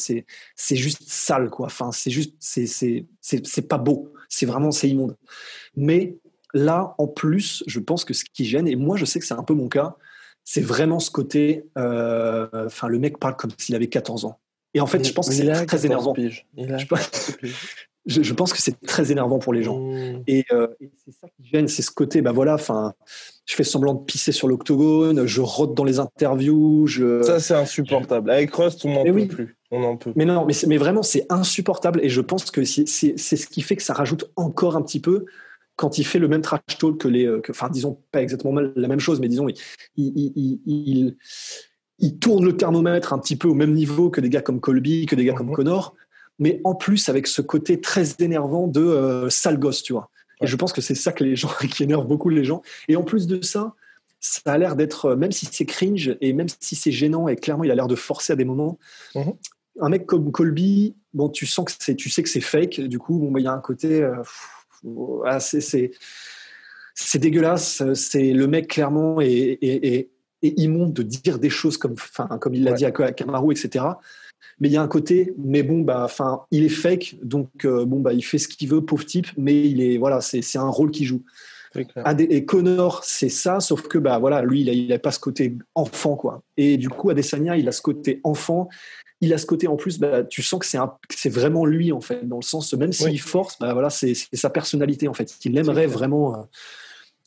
juste 0.70 1.02
sale, 1.06 1.50
quoi. 1.50 1.66
Enfin, 1.66 1.90
c'est 1.92 2.10
juste, 2.10 2.34
c'est 2.40 3.68
pas 3.68 3.78
beau, 3.78 4.12
c'est 4.28 4.46
vraiment, 4.46 4.70
c'est 4.70 4.88
immonde. 4.88 5.16
Mais 5.76 6.16
là, 6.54 6.94
en 6.98 7.08
plus, 7.08 7.64
je 7.66 7.80
pense 7.80 8.04
que 8.04 8.14
ce 8.14 8.24
qui 8.24 8.44
gêne, 8.44 8.68
et 8.68 8.76
moi, 8.76 8.96
je 8.96 9.04
sais 9.04 9.18
que 9.18 9.26
c'est 9.26 9.34
un 9.34 9.42
peu 9.42 9.54
mon 9.54 9.68
cas, 9.68 9.96
c'est 10.44 10.60
vraiment 10.60 11.00
ce 11.00 11.10
côté, 11.10 11.64
euh, 11.76 12.46
enfin, 12.66 12.86
le 12.86 13.00
mec 13.00 13.18
parle 13.18 13.36
comme 13.36 13.50
s'il 13.58 13.74
avait 13.74 13.88
14 13.88 14.24
ans. 14.24 14.38
Et 14.74 14.80
en 14.80 14.86
fait, 14.86 15.04
je 15.04 15.12
pense 15.12 15.28
que 15.28 15.34
c'est 15.34 15.66
très, 15.66 15.86
énervant. 15.86 16.14
Je, 18.08 18.22
je, 18.22 18.32
pense 18.34 18.52
que 18.52 18.62
c'est 18.62 18.80
très 18.82 19.10
énervant 19.10 19.40
pour 19.40 19.52
les 19.52 19.64
gens. 19.64 19.80
Mmh. 19.80 20.22
Et, 20.28 20.44
euh, 20.52 20.68
et 20.78 20.92
c'est 21.04 21.10
ça 21.10 21.26
qui 21.26 21.48
gêne, 21.48 21.66
c'est 21.66 21.82
ce 21.82 21.90
côté, 21.90 22.22
bah 22.22 22.30
voilà, 22.30 22.54
enfin, 22.54 22.94
je 23.46 23.54
fais 23.54 23.64
semblant 23.64 23.94
de 23.94 24.04
pisser 24.04 24.32
sur 24.32 24.48
l'octogone, 24.48 25.26
je 25.26 25.40
rote 25.40 25.74
dans 25.74 25.84
les 25.84 25.98
interviews. 25.98 26.86
Je... 26.86 27.22
Ça, 27.22 27.40
c'est 27.40 27.54
insupportable. 27.54 28.30
Avec 28.30 28.52
Rust, 28.54 28.84
on 28.84 28.92
n'en 28.92 29.04
peut 29.04 29.10
oui. 29.10 29.26
plus. 29.26 29.56
On 29.70 29.82
en 29.82 29.96
peut. 29.96 30.12
Mais 30.16 30.24
non, 30.24 30.44
mais, 30.44 30.54
mais 30.66 30.76
vraiment, 30.76 31.02
c'est 31.02 31.26
insupportable. 31.30 32.00
Et 32.02 32.08
je 32.08 32.20
pense 32.20 32.50
que 32.50 32.64
c'est 32.64 32.86
ce 32.86 33.46
qui 33.46 33.62
fait 33.62 33.76
que 33.76 33.82
ça 33.82 33.94
rajoute 33.94 34.30
encore 34.36 34.76
un 34.76 34.82
petit 34.82 35.00
peu 35.00 35.24
quand 35.76 35.98
il 35.98 36.04
fait 36.04 36.18
le 36.18 36.28
même 36.28 36.40
trash 36.40 36.60
talk 36.78 36.98
que 36.98 37.08
les, 37.08 37.24
que, 37.42 37.52
enfin, 37.52 37.68
disons 37.70 37.98
pas 38.10 38.22
exactement 38.22 38.60
la 38.60 38.88
même 38.88 39.00
chose, 39.00 39.20
mais 39.20 39.28
disons, 39.28 39.48
il, 39.48 39.56
il, 39.96 40.32
il, 40.34 40.60
il 40.66 41.16
il 41.98 42.18
tourne 42.18 42.44
le 42.44 42.56
thermomètre 42.56 43.12
un 43.12 43.18
petit 43.18 43.36
peu 43.36 43.48
au 43.48 43.54
même 43.54 43.72
niveau 43.72 44.10
que 44.10 44.20
des 44.20 44.28
gars 44.28 44.42
comme 44.42 44.60
Colby, 44.60 45.06
que 45.06 45.14
des 45.14 45.24
gars 45.24 45.32
comme 45.32 45.48
mhm. 45.48 45.54
Connor, 45.54 45.94
mais 46.38 46.60
en 46.64 46.74
plus 46.74 47.08
avec 47.08 47.26
ce 47.26 47.42
côté 47.42 47.80
très 47.80 48.16
énervant 48.18 48.66
de 48.66 48.80
euh, 48.80 49.30
sale 49.30 49.58
gosse, 49.58 49.82
tu 49.82 49.92
vois. 49.92 50.10
Et 50.40 50.46
je 50.46 50.56
pense 50.56 50.72
que 50.72 50.80
c'est 50.80 50.94
ça 50.94 51.12
que 51.12 51.24
les 51.24 51.36
gens, 51.36 51.50
qui 51.70 51.82
énerve 51.82 52.06
beaucoup 52.06 52.28
les 52.28 52.44
gens. 52.44 52.62
Et 52.88 52.96
en 52.96 53.02
plus 53.02 53.26
de 53.26 53.42
ça, 53.42 53.74
ça 54.20 54.40
a 54.46 54.58
l'air 54.58 54.76
d'être, 54.76 55.06
euh, 55.06 55.16
même 55.16 55.32
si 55.32 55.46
c'est 55.50 55.66
cringe 55.66 56.16
et 56.20 56.32
même 56.32 56.48
si 56.60 56.74
c'est 56.74 56.92
gênant 56.92 57.28
et 57.28 57.36
clairement 57.36 57.64
il 57.64 57.70
a 57.70 57.74
l'air 57.74 57.86
de 57.86 57.94
forcer 57.94 58.32
à 58.32 58.36
des 58.36 58.44
moments, 58.44 58.78
mhm. 59.14 59.34
un 59.80 59.88
mec 59.88 60.06
comme 60.06 60.32
Colby, 60.32 60.96
bon, 61.14 61.28
tu 61.28 61.46
sens 61.46 61.66
que 61.66 61.72
c'est, 61.78 61.94
tu 61.94 62.10
sais 62.10 62.22
que 62.22 62.28
c'est 62.28 62.40
fake. 62.40 62.80
Du 62.80 62.98
coup, 62.98 63.18
bon, 63.18 63.30
bah, 63.30 63.40
il 63.40 63.44
y 63.44 63.48
a 63.48 63.52
un 63.52 63.60
côté, 63.60 64.02
euh, 64.02 64.22
ah, 65.24 65.40
c'est, 65.40 65.90
dégueulasse. 67.14 67.82
C'est 67.94 68.32
le 68.32 68.46
mec 68.46 68.68
clairement 68.68 69.20
et, 69.20 69.58
et 69.60 70.10
et 70.42 70.60
immonde 70.60 70.92
de 70.92 71.02
dire 71.02 71.38
des 71.38 71.50
choses 71.50 71.76
comme, 71.76 71.92
enfin, 71.92 72.26
comme 72.38 72.54
il 72.54 72.64
l'a 72.64 72.72
ouais. 72.72 72.76
dit 72.76 72.84
à, 72.84 72.88
à 72.88 73.12
Kamaru, 73.12 73.52
etc. 73.52 73.84
Mais 74.60 74.68
il 74.68 74.72
y 74.72 74.76
a 74.76 74.82
un 74.82 74.88
côté, 74.88 75.34
mais 75.38 75.62
bon, 75.62 75.80
bah, 75.80 76.02
enfin, 76.04 76.42
il 76.50 76.64
est 76.64 76.70
fake, 76.70 77.16
donc 77.22 77.48
euh, 77.64 77.84
bon, 77.84 78.00
bah, 78.00 78.12
il 78.12 78.24
fait 78.24 78.38
ce 78.38 78.48
qu'il 78.48 78.68
veut, 78.68 78.84
pauvre 78.84 79.04
type, 79.04 79.28
mais 79.36 79.68
il 79.68 79.82
est, 79.82 79.98
voilà, 79.98 80.20
c'est 80.20 80.58
un 80.58 80.68
rôle 80.68 80.90
qu'il 80.90 81.06
joue. 81.06 81.22
Et 82.18 82.44
Connor, 82.44 83.04
c'est 83.04 83.28
ça, 83.28 83.60
sauf 83.60 83.82
que 83.82 83.98
bah 83.98 84.18
voilà, 84.18 84.42
lui, 84.42 84.62
il 84.62 84.70
a, 84.70 84.72
il 84.72 84.92
a, 84.92 84.98
pas 84.98 85.10
ce 85.10 85.20
côté 85.20 85.56
enfant, 85.74 86.16
quoi. 86.16 86.42
Et 86.56 86.76
du 86.76 86.88
coup, 86.88 87.10
Adesanya, 87.10 87.56
il 87.56 87.68
a 87.68 87.72
ce 87.72 87.82
côté 87.82 88.20
enfant. 88.24 88.68
Il 89.22 89.32
a 89.32 89.38
ce 89.38 89.46
côté 89.46 89.66
en 89.66 89.76
plus, 89.76 89.98
bah, 89.98 90.24
tu 90.24 90.42
sens 90.42 90.60
que 90.60 90.66
c'est 90.66 90.78
c'est 91.10 91.30
vraiment 91.30 91.64
lui 91.64 91.90
en 91.90 92.02
fait, 92.02 92.28
dans 92.28 92.36
le 92.36 92.42
sens 92.42 92.74
même 92.74 92.92
s'il 92.92 93.12
oui. 93.12 93.16
force, 93.16 93.58
bah 93.58 93.72
voilà, 93.72 93.88
c'est 93.88 94.12
sa 94.14 94.50
personnalité 94.50 95.08
en 95.08 95.14
fait. 95.14 95.34
Il 95.44 95.56
aimerait 95.56 95.86
vraiment, 95.86 96.34
euh, 96.34 96.42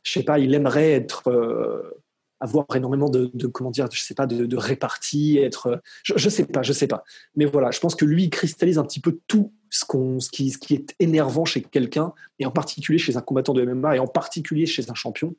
je 0.03 0.11
sais 0.11 0.23
pas, 0.23 0.37
il 0.37 0.53
aimerait 0.53 0.91
être 0.91 1.31
euh, 1.31 1.99
avoir 2.39 2.65
énormément 2.75 3.09
de, 3.09 3.29
de, 3.33 3.47
comment 3.47 3.71
dire, 3.71 3.87
je 3.91 4.01
sais 4.01 4.13
pas, 4.13 4.27
de, 4.27 4.45
de 4.45 4.57
répartie, 4.57 5.37
être, 5.37 5.81
je, 6.03 6.13
je, 6.15 6.29
sais 6.29 6.45
pas, 6.45 6.61
je 6.61 6.73
sais 6.73 6.87
pas. 6.87 7.03
Mais 7.35 7.45
voilà, 7.45 7.71
je 7.71 7.79
pense 7.79 7.95
que 7.95 8.05
lui 8.05 8.25
il 8.25 8.29
cristallise 8.29 8.77
un 8.77 8.83
petit 8.83 8.99
peu 8.99 9.19
tout 9.27 9.53
ce, 9.69 9.85
qu'on, 9.85 10.19
ce, 10.19 10.29
qui, 10.29 10.51
ce 10.51 10.57
qui 10.57 10.73
est 10.73 10.95
énervant 10.99 11.45
chez 11.45 11.61
quelqu'un, 11.61 12.13
et 12.39 12.45
en 12.45 12.51
particulier 12.51 12.97
chez 12.97 13.17
un 13.17 13.21
combattant 13.21 13.53
de 13.53 13.63
MMA, 13.63 13.97
et 13.97 13.99
en 13.99 14.07
particulier 14.07 14.65
chez 14.65 14.89
un 14.89 14.95
champion. 14.95 15.35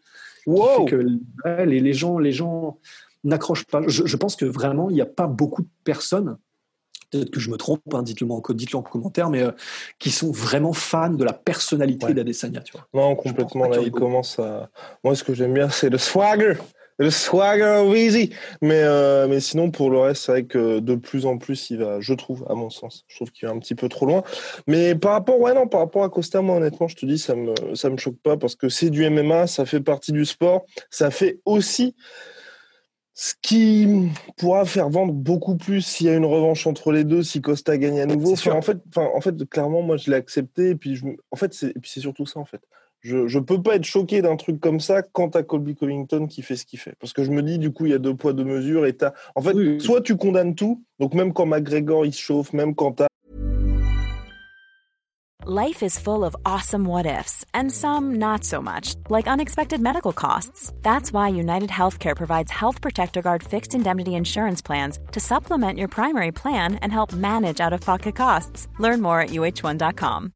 Wow. 0.46 0.86
Que 0.86 0.96
ouais, 1.44 1.66
les, 1.66 1.80
les, 1.80 1.92
gens, 1.92 2.18
les 2.18 2.32
gens 2.32 2.78
n'accrochent 3.24 3.66
pas. 3.66 3.82
Je, 3.86 4.06
je, 4.06 4.16
pense 4.16 4.36
que 4.36 4.44
vraiment, 4.44 4.90
il 4.90 4.94
n'y 4.94 5.02
a 5.02 5.06
pas 5.06 5.26
beaucoup 5.26 5.62
de 5.62 5.68
personnes 5.84 6.36
peut-être 7.10 7.30
que 7.30 7.40
je 7.40 7.50
me 7.50 7.56
trompe, 7.56 7.82
hein, 7.92 8.02
dites-le 8.02 8.30
en, 8.30 8.42
dites 8.50 8.74
en 8.74 8.82
commentaire, 8.82 9.30
mais 9.30 9.42
euh, 9.42 9.50
qui 9.98 10.10
sont 10.10 10.30
vraiment 10.30 10.72
fans 10.72 11.10
de 11.10 11.24
la 11.24 11.32
personnalité 11.32 12.06
ouais. 12.06 12.14
d'Adesanya. 12.14 12.60
Tu 12.60 12.72
vois. 12.72 12.86
Non, 12.94 13.16
complètement. 13.16 13.68
Là, 13.68 13.78
il 13.80 13.90
commence 13.90 14.38
à. 14.38 14.70
Moi, 15.04 15.14
ce 15.14 15.24
que 15.24 15.34
j'aime 15.34 15.54
bien, 15.54 15.68
c'est 15.68 15.90
le 15.90 15.98
swagger 15.98 16.54
le 17.00 17.10
swagger 17.10 17.82
Weezy. 17.86 18.30
Mais, 18.60 18.82
euh, 18.82 19.26
mais 19.26 19.40
sinon, 19.40 19.70
pour 19.70 19.90
le 19.90 19.98
reste, 19.98 20.24
c'est 20.24 20.32
vrai 20.32 20.44
que 20.44 20.80
de 20.80 20.94
plus 20.94 21.24
en 21.26 21.38
plus, 21.38 21.70
il 21.70 21.78
va, 21.78 22.00
je 22.00 22.12
trouve, 22.12 22.46
à 22.48 22.54
mon 22.54 22.68
sens, 22.68 23.04
je 23.08 23.16
trouve 23.16 23.32
qu'il 23.32 23.48
va 23.48 23.54
un 23.54 23.58
petit 23.58 23.74
peu 23.74 23.88
trop 23.88 24.06
loin. 24.06 24.22
Mais 24.66 24.94
par 24.94 25.12
rapport, 25.12 25.40
ouais, 25.40 25.54
non, 25.54 25.66
par 25.66 25.80
rapport 25.80 26.04
à 26.04 26.10
Costa, 26.10 26.42
moi, 26.42 26.56
honnêtement, 26.56 26.88
je 26.88 26.96
te 26.96 27.06
dis, 27.06 27.18
ça 27.18 27.34
me, 27.34 27.54
ça 27.74 27.88
me 27.88 27.96
choque 27.96 28.18
pas 28.22 28.36
parce 28.36 28.54
que 28.54 28.68
c'est 28.68 28.90
du 28.90 29.08
MMA, 29.08 29.46
ça 29.46 29.64
fait 29.64 29.80
partie 29.80 30.12
du 30.12 30.26
sport, 30.26 30.66
ça 30.90 31.10
fait 31.10 31.40
aussi 31.46 31.96
ce 33.14 33.34
qui 33.42 34.08
pourra 34.36 34.64
faire 34.64 34.88
vendre 34.88 35.12
beaucoup 35.12 35.56
plus 35.56 35.82
s'il 35.82 36.06
y 36.06 36.10
a 36.10 36.14
une 36.14 36.24
revanche 36.24 36.66
entre 36.66 36.92
les 36.92 37.04
deux, 37.04 37.22
si 37.22 37.40
Costa 37.40 37.76
gagne 37.76 38.00
à 38.00 38.06
nouveau. 38.06 38.32
Enfin, 38.32 38.52
en 38.52 38.62
fait, 38.62 38.78
enfin, 38.88 39.08
en 39.14 39.20
fait, 39.20 39.48
clairement, 39.48 39.82
moi, 39.82 39.96
je 39.96 40.10
l'ai 40.10 40.16
accepté. 40.16 40.70
Et 40.70 40.74
puis, 40.74 40.96
je, 40.96 41.06
en 41.30 41.36
fait, 41.36 41.52
c'est, 41.54 41.68
et 41.68 41.80
puis 41.80 41.90
c'est 41.90 42.00
surtout 42.00 42.26
ça, 42.26 42.40
en 42.40 42.44
fait 42.44 42.60
je 43.02 43.38
ne 43.38 43.44
peux 43.44 43.62
pas 43.62 43.76
être 43.76 43.84
choqué 43.84 44.22
d'un 44.22 44.36
truc 44.36 44.60
comme 44.60 44.80
ça 44.80 45.02
quant 45.02 45.28
à 45.28 45.42
Colby 45.42 45.74
Covington 45.74 46.26
qui 46.26 46.42
fait 46.42 46.56
ce 46.56 46.66
qu'il 46.66 46.78
fait. 46.78 46.94
Parce 47.00 47.12
que 47.12 47.24
je 47.24 47.30
me 47.30 47.42
dis, 47.42 47.58
du 47.58 47.72
coup, 47.72 47.86
il 47.86 47.92
y 47.92 47.94
a 47.94 47.98
deux 47.98 48.14
poids, 48.14 48.32
deux 48.32 48.44
mesures. 48.44 48.86
Et 48.86 48.96
as... 49.00 49.14
En 49.34 49.42
fait, 49.42 49.54
oui. 49.54 49.80
soit 49.80 50.02
tu 50.02 50.16
condamnes 50.16 50.54
tout, 50.54 50.84
donc 50.98 51.14
même 51.14 51.32
quand 51.32 51.46
McGregor 51.46 52.04
il 52.04 52.12
se 52.12 52.20
chauffe, 52.20 52.52
même 52.52 52.74
quand 52.74 52.92
tu 52.92 53.04
Life 55.46 55.82
is 55.82 55.98
full 55.98 56.22
of 56.22 56.36
awesome 56.44 56.84
what 56.84 57.06
ifs, 57.06 57.46
and 57.54 57.72
some 57.72 58.16
not 58.16 58.44
so 58.44 58.60
much, 58.60 58.94
like 59.08 59.26
unexpected 59.26 59.80
medical 59.80 60.12
costs. 60.12 60.70
That's 60.82 61.14
why 61.14 61.28
United 61.28 61.70
Healthcare 61.70 62.14
provides 62.14 62.52
Health 62.52 62.82
Protector 62.82 63.22
Guard 63.22 63.42
fixed 63.42 63.74
indemnity 63.74 64.14
insurance 64.14 64.60
plans 64.60 64.98
to 65.12 65.18
supplement 65.18 65.78
your 65.78 65.88
primary 65.88 66.30
plan 66.30 66.74
and 66.82 66.92
help 66.92 67.14
manage 67.14 67.58
out 67.58 67.72
of 67.72 67.80
pocket 67.80 68.16
costs. 68.16 68.68
Learn 68.78 69.00
more 69.00 69.22
at 69.22 69.30
uh1.com. 69.30 70.34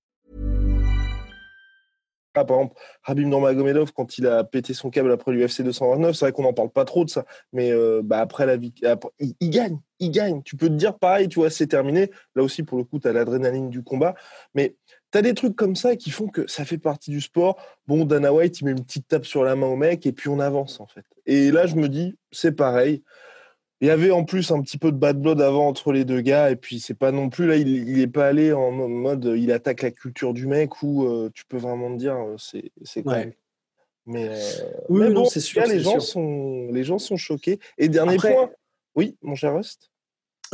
Ah, 2.35 2.45
par 2.45 2.59
exemple, 2.59 2.81
Habib 3.05 3.29
Nurmagomedov, 3.29 3.93
quand 3.93 4.19
il 4.19 4.27
a 4.27 4.43
pété 4.43 4.75
son 4.75 4.91
câble 4.91 5.13
après 5.13 5.33
l'UFC 5.33 5.63
229, 5.63 6.15
c'est 6.15 6.25
vrai 6.25 6.33
qu'on 6.33 6.43
n'en 6.43 6.53
parle 6.53 6.71
pas 6.71 6.85
trop 6.85 7.05
de 7.05 7.11
ça, 7.11 7.25
mais 7.53 7.71
euh, 7.71 8.03
bah, 8.03 8.19
après 8.19 8.45
la 8.45 8.57
vie, 8.57 8.75
il, 9.21 9.35
il, 9.41 9.51
gagne, 9.51 9.79
il 10.01 10.11
gagne. 10.11 10.43
Tu 10.43 10.57
peux 10.57 10.69
te 10.69 10.75
dire 10.75 10.99
pareil, 10.99 11.29
tu 11.29 11.39
vois, 11.39 11.51
c'est 11.51 11.69
terminé. 11.69 12.11
Là 12.35 12.43
aussi, 12.43 12.65
pour 12.65 12.77
le 12.77 12.85
coup, 12.85 12.99
tu 12.99 13.07
as 13.07 13.13
l'adrénaline 13.13 13.71
du 13.71 13.83
combat, 13.85 14.15
mais 14.55 14.77
tu 15.13 15.19
as 15.19 15.23
des 15.23 15.35
trucs 15.35 15.55
comme 15.55 15.77
ça 15.77 15.95
qui 15.95 16.11
font 16.11 16.27
que 16.27 16.45
ça 16.49 16.65
fait 16.65 16.79
partie 16.79 17.13
du 17.13 17.21
sport. 17.21 17.57
Bon, 17.87 18.05
Dana 18.05 18.33
White, 18.33 18.61
il 18.61 18.65
met 18.65 18.73
une 18.73 18.85
petite 18.85 19.07
tape 19.07 19.27
sur 19.27 19.45
la 19.45 19.55
main 19.55 19.69
au 19.69 19.77
mec 19.77 20.05
et 20.07 20.13
puis 20.13 20.29
on 20.29 20.41
avance 20.41 20.81
en 20.81 20.87
fait. 20.87 21.05
Et 21.27 21.53
là, 21.53 21.67
je 21.67 21.77
me 21.77 21.89
dis, 21.89 22.17
c'est 22.33 22.53
pareil. 22.53 23.05
Il 23.85 23.89
y 23.89 23.91
avait 23.91 24.11
en 24.11 24.25
plus 24.25 24.51
un 24.51 24.63
petit 24.63 24.79
peu 24.79 24.91
de 24.93 24.97
bad 24.97 25.21
blood 25.21 25.43
avant 25.43 25.69
entre 25.69 25.93
les 25.93 26.07
deux 26.07 26.23
gars, 26.23 26.51
et 26.51 26.57
puis 26.57 26.81
c'est 26.81 26.95
pas 26.95 27.13
non 27.13 27.29
plus 27.29 27.47
là, 27.47 27.57
il 27.57 27.99
n'est 27.99 28.07
pas 28.07 28.27
allé 28.27 28.51
en 28.51 28.71
mode 28.71 29.35
il 29.37 29.53
attaque 29.53 29.83
la 29.83 29.91
culture 29.91 30.33
du 30.33 30.47
mec 30.47 30.83
où 30.83 31.05
euh, 31.05 31.31
tu 31.35 31.45
peux 31.45 31.59
vraiment 31.59 31.93
te 31.93 31.99
dire 31.99 32.15
euh, 32.15 32.37
c'est 32.39 32.73
c'est 32.83 33.03
quoi. 33.03 33.19
Mais, 34.07 34.31
euh, 34.31 34.39
oui, 34.89 35.13
bon, 35.13 35.27
c'est 35.27 35.41
sûr. 35.41 35.63
les 35.67 35.81
gens 35.81 36.01
sont 36.01 36.69
les 36.73 36.83
gens 36.83 36.99
sont 36.99 37.19
choqués. 37.19 37.61
Et 37.77 37.91
dernier 37.91 38.17
point, 38.17 38.49
oui, 38.95 39.19
mon 39.21 39.35
cher 39.35 39.55
Rust. 39.55 39.91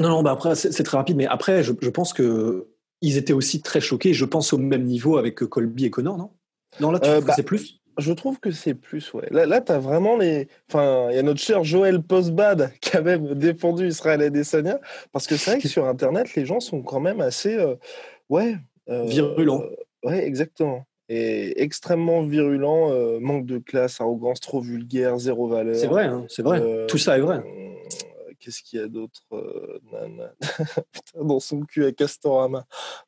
Non, 0.01 0.09
non, 0.09 0.23
bah 0.25 0.33
après 0.33 0.57
c'est 0.57 0.83
très 0.83 0.97
rapide, 0.97 1.17
mais 1.17 1.27
après 1.27 1.63
je, 1.63 1.73
je 1.81 1.89
pense 1.89 2.13
que 2.13 2.67
ils 3.01 3.17
étaient 3.17 3.33
aussi 3.33 3.63
très 3.63 3.81
choqués. 3.81 4.13
Je 4.13 4.25
pense 4.25 4.53
au 4.53 4.59
même 4.59 4.83
niveau 4.83 5.19
avec 5.19 5.37
Colby 5.37 5.85
et 5.85 5.91
Connor, 5.91 6.19
non? 6.19 6.33
Non, 6.81 6.91
là, 6.91 6.99
tu 6.99 7.09
euh, 7.09 7.21
bah, 7.21 7.35
c'est 7.37 7.45
plus? 7.45 7.80
Je 8.01 8.13
trouve 8.13 8.41
que 8.41 8.51
c'est 8.51 8.75
plus, 8.75 9.13
ouais. 9.15 9.27
Là, 9.31 9.47
là 9.47 9.61
tu 9.61 9.73
as 9.73 9.79
vraiment 9.79 10.17
les. 10.17 10.49
Enfin, 10.69 11.09
il 11.11 11.17
y 11.17 11.19
a 11.19 11.23
notre 11.23 11.41
cher 11.41 11.65
Joël 11.65 12.03
Postbad 12.03 12.73
qui 12.81 12.97
a 12.97 13.03
même 13.03 13.35
défendu 13.35 13.87
Israël 13.87 14.23
Adesanya. 14.23 14.81
Parce 15.13 15.27
que 15.27 15.37
c'est 15.37 15.53
vrai 15.53 15.61
que 15.61 15.69
sur 15.69 15.87
Internet, 15.87 16.35
les 16.35 16.47
gens 16.47 16.61
sont 16.61 16.83
quand 16.83 17.01
même 17.01 17.21
assez. 17.21 17.55
Euh, 17.55 17.77
ouais. 18.29 18.57
Euh, 18.89 19.05
virulents. 19.05 19.63
ouais, 20.05 20.27
exactement. 20.27 20.85
Et 21.09 21.61
extrêmement 21.63 22.23
virulent, 22.23 23.19
manque 23.21 23.45
de 23.45 23.59
classe, 23.59 24.01
arrogance 24.01 24.41
trop 24.41 24.61
vulgaire, 24.61 25.19
zéro 25.19 25.49
valeur. 25.49 25.75
C'est 25.75 25.89
vrai, 25.89 26.05
hein, 26.05 26.25
c'est 26.29 26.43
vrai. 26.43 26.87
Tout 26.87 26.99
ça 26.99 27.19
est 27.19 27.21
vrai 27.21 27.43
qu'est-ce 28.41 28.63
qu'il 28.63 28.81
y 28.81 28.83
a 28.83 28.89
d'autre 28.89 29.23
euh, 29.33 29.79
Dans 31.15 31.41
son 31.41 31.61
cul 31.61 31.85
à 31.85 31.93
Castorama. 31.93 32.67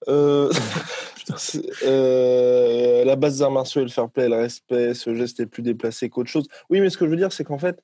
Euh, 0.09 0.53
euh, 1.85 3.05
la 3.05 3.17
base 3.17 3.39
des 3.39 3.43
arts 3.43 3.51
martiaux 3.51 3.83
le 3.83 3.89
fair 3.89 4.09
play, 4.11 4.29
le 4.29 4.37
respect, 4.37 4.95
ce 4.95 5.15
geste 5.15 5.41
est 5.41 5.47
plus 5.47 5.62
déplacé 5.62 6.09
qu'autre 6.09 6.31
chose. 6.31 6.49
Oui, 6.71 6.81
mais 6.81 6.91
ce 6.91 6.99
que 6.99 7.07
je 7.07 7.11
veux 7.11 7.17
dire, 7.17 7.33
c'est 7.33 7.45
qu'en 7.45 7.59
fait, 7.59 7.83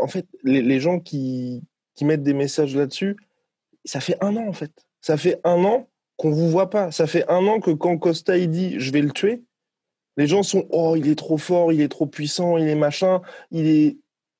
en 0.00 0.06
fait, 0.06 0.26
les, 0.44 0.80
gens 0.80 1.00
qui, 1.00 1.64
qui 1.94 2.04
mettent 2.04 2.22
des 2.22 2.34
messages 2.34 2.76
là-dessus, 2.76 3.16
ça 3.84 4.00
fait 4.00 4.16
un 4.22 4.36
an 4.36 4.46
en 4.46 4.52
fait. 4.52 4.72
Ça 5.00 5.16
fait 5.16 5.40
un 5.44 5.64
an 5.64 5.88
qu'on 6.16 6.30
vous 6.30 6.48
voit 6.48 6.70
pas. 6.70 6.90
Ça 6.92 7.06
fait 7.06 7.28
un 7.28 7.46
an 7.46 7.60
que 7.60 7.70
quand 7.70 7.98
Costa 7.98 8.36
il 8.38 8.50
dit 8.50 8.78
je 8.78 8.92
vais 8.92 9.02
le 9.02 9.10
tuer, 9.10 9.42
les 10.16 10.26
gens 10.26 10.42
sont 10.42 10.66
oh 10.70 10.94
il 10.96 11.08
est 11.08 11.18
trop 11.18 11.38
fort, 11.38 11.72
il 11.72 11.80
est 11.80 11.88
trop 11.88 12.06
puissant, 12.06 12.56
il 12.56 12.68
est 12.68 12.74
machin, 12.74 13.20
il 13.50 13.66
est 13.66 13.98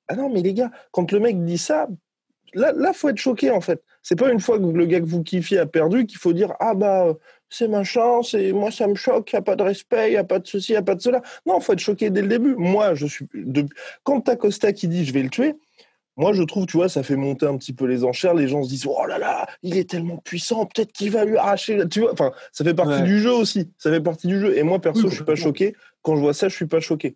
ah 0.09 0.15
non, 0.15 0.29
mais 0.29 0.41
les 0.41 0.53
gars, 0.53 0.71
quand 0.91 1.11
le 1.11 1.19
mec 1.19 1.45
dit 1.45 1.59
ça, 1.59 1.87
là, 2.55 2.73
là, 2.75 2.93
faut 2.93 3.09
être 3.09 3.17
choqué 3.17 3.51
en 3.51 3.61
fait. 3.61 3.81
C'est 4.01 4.17
pas 4.17 4.31
une 4.31 4.39
fois 4.39 4.57
que 4.57 4.63
le 4.63 4.85
gars 4.87 4.99
que 4.99 5.05
vous 5.05 5.23
kiffiez 5.23 5.59
a 5.59 5.67
perdu 5.67 6.07
qu'il 6.07 6.17
faut 6.17 6.33
dire 6.33 6.53
ah 6.59 6.73
bah 6.73 7.13
c'est 7.47 7.67
machin, 7.67 8.21
c'est 8.23 8.51
moi 8.51 8.71
ça 8.71 8.87
me 8.87 8.95
choque, 8.95 9.31
il 9.31 9.35
y 9.35 9.37
a 9.39 9.43
pas 9.43 9.55
de 9.55 9.63
respect, 9.63 10.09
il 10.09 10.13
y 10.13 10.17
a 10.17 10.23
pas 10.23 10.39
de 10.39 10.47
ceci, 10.47 10.71
il 10.71 10.75
y 10.75 10.77
a 10.77 10.81
pas 10.81 10.95
de 10.95 11.01
cela. 11.01 11.21
Non, 11.45 11.59
faut 11.59 11.73
être 11.73 11.79
choqué 11.79 12.09
dès 12.09 12.23
le 12.23 12.27
début. 12.27 12.55
Moi, 12.55 12.95
je 12.95 13.05
suis 13.05 13.27
de... 13.35 13.65
quand 14.03 14.21
t'as 14.21 14.35
Costa 14.35 14.73
qui 14.73 14.87
dit 14.87 15.05
je 15.05 15.13
vais 15.13 15.21
le 15.21 15.29
tuer, 15.29 15.55
moi 16.17 16.33
je 16.33 16.41
trouve 16.41 16.65
tu 16.65 16.77
vois 16.77 16.89
ça 16.89 17.03
fait 17.03 17.15
monter 17.15 17.45
un 17.45 17.57
petit 17.57 17.73
peu 17.73 17.85
les 17.85 18.03
enchères. 18.03 18.33
Les 18.33 18.47
gens 18.47 18.63
se 18.63 18.69
disent 18.69 18.87
oh 18.87 19.05
là 19.05 19.19
là, 19.19 19.47
il 19.61 19.77
est 19.77 19.87
tellement 19.87 20.17
puissant, 20.17 20.65
peut-être 20.65 20.91
qu'il 20.91 21.11
va 21.11 21.25
lui 21.25 21.37
arracher. 21.37 21.87
Tu 21.87 21.99
vois, 21.99 22.13
enfin 22.13 22.31
ça 22.51 22.63
fait 22.63 22.73
partie 22.73 23.03
du 23.03 23.19
jeu 23.19 23.31
aussi. 23.31 23.69
Ça 23.77 23.91
fait 23.91 24.01
partie 24.01 24.25
du 24.25 24.39
jeu. 24.39 24.57
Et 24.57 24.63
moi 24.63 24.79
perso, 24.79 25.07
je 25.07 25.15
suis 25.15 25.23
pas 25.23 25.35
choqué. 25.35 25.75
Quand 26.01 26.15
je 26.15 26.21
vois 26.21 26.33
ça, 26.33 26.47
je 26.47 26.55
suis 26.55 26.67
pas 26.67 26.79
choqué 26.79 27.15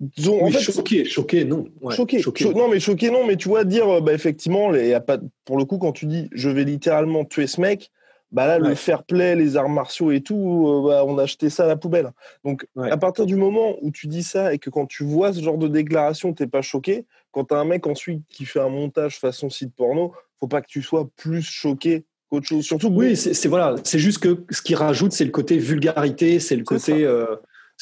en 0.00 0.50
fait, 0.50 0.60
choqué, 0.60 1.04
choqué, 1.04 1.44
non. 1.44 1.66
choqué, 1.90 2.22
non, 2.54 2.68
mais 2.68 2.80
choqué, 2.80 3.10
non, 3.10 3.26
mais 3.26 3.36
tu 3.36 3.48
vois, 3.48 3.64
dire, 3.64 3.88
euh, 3.88 4.00
bah, 4.00 4.12
effectivement, 4.12 4.74
y 4.74 4.94
a 4.94 5.00
pas, 5.00 5.18
pour 5.44 5.58
le 5.58 5.64
coup, 5.64 5.78
quand 5.78 5.92
tu 5.92 6.06
dis 6.06 6.28
je 6.32 6.48
vais 6.48 6.64
littéralement 6.64 7.24
tuer 7.24 7.46
ce 7.46 7.60
mec, 7.60 7.90
bah 8.30 8.46
là, 8.46 8.58
le 8.58 8.74
fair 8.74 9.04
play, 9.04 9.34
les 9.36 9.56
arts 9.56 9.70
martiaux 9.70 10.10
et 10.10 10.20
tout, 10.20 10.66
euh, 10.68 10.88
bah, 10.88 11.04
on 11.06 11.18
a 11.18 11.22
acheté 11.22 11.48
ça 11.48 11.64
à 11.64 11.66
la 11.66 11.76
poubelle. 11.76 12.10
Donc, 12.44 12.66
à 12.76 12.96
partir 12.96 13.26
du 13.26 13.36
moment 13.36 13.76
où 13.80 13.90
tu 13.90 14.06
dis 14.06 14.22
ça 14.22 14.52
et 14.52 14.58
que 14.58 14.70
quand 14.70 14.86
tu 14.86 15.02
vois 15.04 15.32
ce 15.32 15.42
genre 15.42 15.58
de 15.58 15.68
déclaration, 15.68 16.32
t'es 16.34 16.46
pas 16.46 16.62
choqué, 16.62 17.06
quand 17.32 17.46
tu 17.46 17.54
as 17.54 17.58
un 17.58 17.64
mec 17.64 17.86
ensuite 17.86 18.22
qui 18.28 18.44
fait 18.44 18.60
un 18.60 18.68
montage 18.68 19.18
façon 19.18 19.50
site 19.50 19.74
porno, 19.74 20.12
faut 20.38 20.46
pas 20.46 20.60
que 20.60 20.68
tu 20.68 20.82
sois 20.82 21.08
plus 21.16 21.42
choqué 21.42 22.04
qu'autre 22.30 22.46
chose. 22.46 22.64
Surtout, 22.64 22.88
oui, 22.88 23.16
c'est 23.16 23.48
voilà, 23.48 23.76
c'est 23.84 23.98
juste 23.98 24.18
que 24.18 24.44
ce 24.50 24.62
qui 24.62 24.74
rajoute, 24.74 25.12
c'est 25.12 25.24
le 25.24 25.30
côté 25.30 25.58
vulgarité, 25.58 26.38
c'est 26.38 26.56
le 26.56 26.64
côté. 26.64 27.04
Euh, 27.04 27.36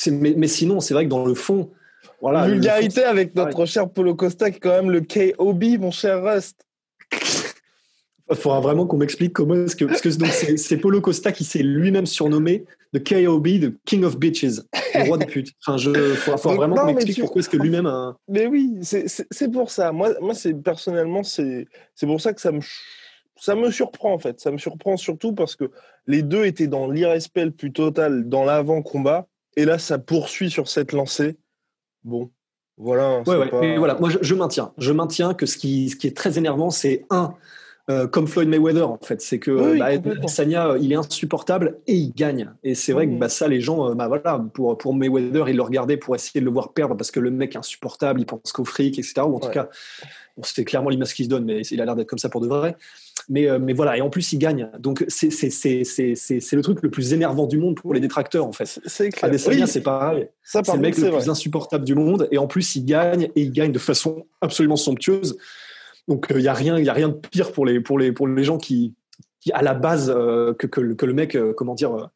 mais, 0.09 0.35
mais, 0.37 0.47
sinon, 0.47 0.81
c'est 0.81 0.95
vrai 0.95 1.05
que 1.05 1.11
dans 1.11 1.25
le 1.25 1.35
fond, 1.35 1.71
voilà, 2.21 2.47
Vulgarité 2.47 3.05
avec 3.05 3.35
notre 3.35 3.67
cher 3.67 3.89
Polo 3.89 4.15
Costa 4.15 4.51
qui 4.51 4.57
est 4.57 4.61
quand 4.61 4.71
même 4.71 4.91
le 4.91 5.01
KOB, 5.01 5.65
mon 5.81 5.91
cher 5.91 6.23
Rust. 6.23 6.67
Il 8.29 8.37
faudra 8.37 8.61
vraiment 8.61 8.87
qu'on 8.87 8.97
m'explique 8.97 9.33
comment 9.33 9.55
est-ce 9.55 9.77
que. 9.77 9.85
Parce 9.85 10.01
que 10.01 10.11
c'est 10.57 10.77
Polo 10.79 11.01
Costa 11.01 11.31
qui 11.31 11.45
s'est 11.45 11.63
lui-même 11.63 12.07
surnommé 12.07 12.65
The 12.93 12.99
KOB, 12.99 13.47
The 13.61 13.75
King 13.85 14.05
of 14.05 14.19
Bitches, 14.19 14.63
le 14.95 15.07
roi 15.07 15.19
des 15.19 15.27
putes. 15.27 15.53
Enfin, 15.65 15.77
il 15.79 16.17
faudra, 16.17 16.55
vraiment 16.55 16.77
qu'on 16.77 16.87
m'explique 16.87 17.21
pourquoi 17.21 17.41
est-ce 17.41 17.49
que 17.49 17.57
lui-même 17.57 17.87
a. 17.87 18.17
Mais 18.29 18.47
oui, 18.47 18.79
c'est 18.83 19.53
pour 19.53 19.71
ça. 19.71 19.93
Moi, 19.93 20.15
moi 20.21 20.35
personnellement, 20.65 21.23
c'est 21.23 21.69
pour 22.01 22.21
ça 22.21 22.33
que 22.33 22.41
ça 22.41 22.51
me, 22.51 22.61
ça 23.37 23.55
me 23.55 23.71
surprend 23.71 24.15
en 24.15 24.19
fait. 24.19 24.41
Ça 24.41 24.51
me 24.51 24.59
surprend 24.59 24.97
surtout 24.97 25.33
parce 25.33 25.55
que 25.55 25.71
les 26.09 26.23
deux 26.23 26.47
étaient 26.47 26.67
dans 26.67 26.91
l'irrespect 26.91 27.45
le 27.45 27.51
plus 27.53 27.73
total 27.73 28.29
dans 28.29 28.45
l'avant-combat. 28.45 29.27
Et 29.57 29.65
là, 29.65 29.79
ça 29.79 29.99
poursuit 29.99 30.51
sur 30.51 30.69
cette 30.69 30.93
lancée. 30.93 31.37
Bon, 32.07 32.31
voilà. 32.79 33.23
mais 33.61 33.77
voilà, 33.79 33.97
moi 33.99 34.09
je, 34.21 34.35
maintiens. 34.35 34.73
Je 34.79 34.93
maintiens 34.93 35.35
que 35.35 35.45
ce 35.45 35.59
qui, 35.59 35.91
ce 35.91 35.97
qui 35.97 36.07
est 36.07 36.17
très 36.17 36.39
énervant, 36.39 36.71
c'est 36.71 37.05
un, 37.11 37.35
euh, 37.91 38.07
comme 38.07 38.27
Floyd 38.27 38.49
Mayweather 38.49 38.89
en 38.89 38.99
fait, 38.99 39.21
c'est 39.21 39.41
que 39.41 39.51
oui, 39.51 39.79
bah, 39.79 40.29
Sanya, 40.29 40.69
euh, 40.69 40.79
il 40.81 40.93
est 40.93 40.97
insupportable 40.97 41.79
et 41.89 41.95
il 41.95 42.13
gagne. 42.13 42.51
Et 42.63 42.75
c'est 42.75 42.93
vrai 42.93 43.09
que 43.09 43.15
bah, 43.15 43.29
ça, 43.29 43.49
les 43.49 43.61
gens, 43.61 43.91
euh, 43.91 43.95
bah, 43.95 44.09
voilà, 44.09 44.45
pour, 44.55 44.79
pour 44.79 44.95
Mayweather, 44.95 45.49
ils 45.49 45.57
le 45.57 45.63
regardaient 45.63 45.97
pour 45.97 46.15
essayer 46.15 46.41
de 46.41 46.45
le 46.45 46.51
voir 46.53 46.75
perdre 46.75 46.97
parce 46.97 47.11
que 47.11 47.21
le 47.21 47.31
mec 47.31 47.55
est 47.55 47.59
insupportable, 47.59 48.21
il 48.21 48.27
pense 48.27 48.53
qu'au 48.53 48.65
fric, 48.65 48.99
etc. 48.99 49.23
Ou 49.27 49.35
en 49.37 49.41
tout 49.41 49.51
cas, 49.51 49.69
c'était 50.43 50.65
clairement 50.65 50.91
l'image 50.91 51.15
qu'il 51.15 51.25
se 51.25 51.31
donne, 51.31 51.45
mais 51.45 51.63
il 51.63 51.81
a 51.81 51.85
l'air 51.85 51.97
d'être 51.97 52.09
comme 52.09 52.19
ça 52.19 52.29
pour 52.29 52.41
de 52.41 52.47
vrai. 52.47 52.77
Mais, 53.29 53.49
euh, 53.49 53.59
mais 53.59 53.73
voilà, 53.73 53.97
et 53.97 54.01
en 54.01 54.11
plus, 54.11 54.33
il 54.33 54.39
gagne. 54.39 54.71
Donc, 54.79 55.05
c'est 55.09 55.29
le 55.31 56.61
truc 56.61 56.83
le 56.83 56.91
plus 56.91 57.13
énervant 57.13 57.47
du 57.47 57.59
monde 57.59 57.75
pour 57.77 57.93
les 57.93 58.01
détracteurs, 58.01 58.47
en 58.47 58.53
fait. 58.53 58.81
C'est 58.87 59.11
clair. 59.11 59.31
Oui, 59.33 59.63
c'est 59.67 59.83
pareil. 59.83 60.29
C'est 60.43 60.67
le 60.67 60.79
mec 60.79 60.97
le 60.99 61.11
plus 61.11 61.29
insupportable 61.29 61.85
du 61.85 61.95
monde, 61.95 62.29
et 62.31 62.39
en 62.39 62.47
plus, 62.47 62.77
il 62.77 62.85
gagne, 62.85 63.25
et 63.35 63.43
il 63.43 63.53
gagne 63.53 63.73
de 63.73 63.79
façon 63.79 64.27
absolument 64.41 64.77
somptueuse. 64.77 65.37
Donc, 66.09 66.27
il 66.31 66.37
euh, 66.37 66.41
n'y 66.41 66.49
a, 66.49 66.55
rien, 66.55 66.79
y 66.79 66.89
a 66.89 66.93
rien 66.93 67.09
de 67.09 67.15
pire 67.15 67.53
pour 67.53 67.67
les, 67.67 67.81
pour 67.81 67.99
les, 67.99 68.13
pour 68.13 68.29
les 68.29 68.45
gens 68.45 68.59
qui, 68.59 68.95
qui 69.41 69.51
à 69.53 69.63
la 69.63 69.75
base, 69.75 70.13
euh, 70.15 70.55
que, 70.55 70.69
que, 70.69 70.93
que, 70.93 71.07
le 71.07 71.15
mec, 71.15 71.37
comment 71.57 71.75
dire, 71.75 72.11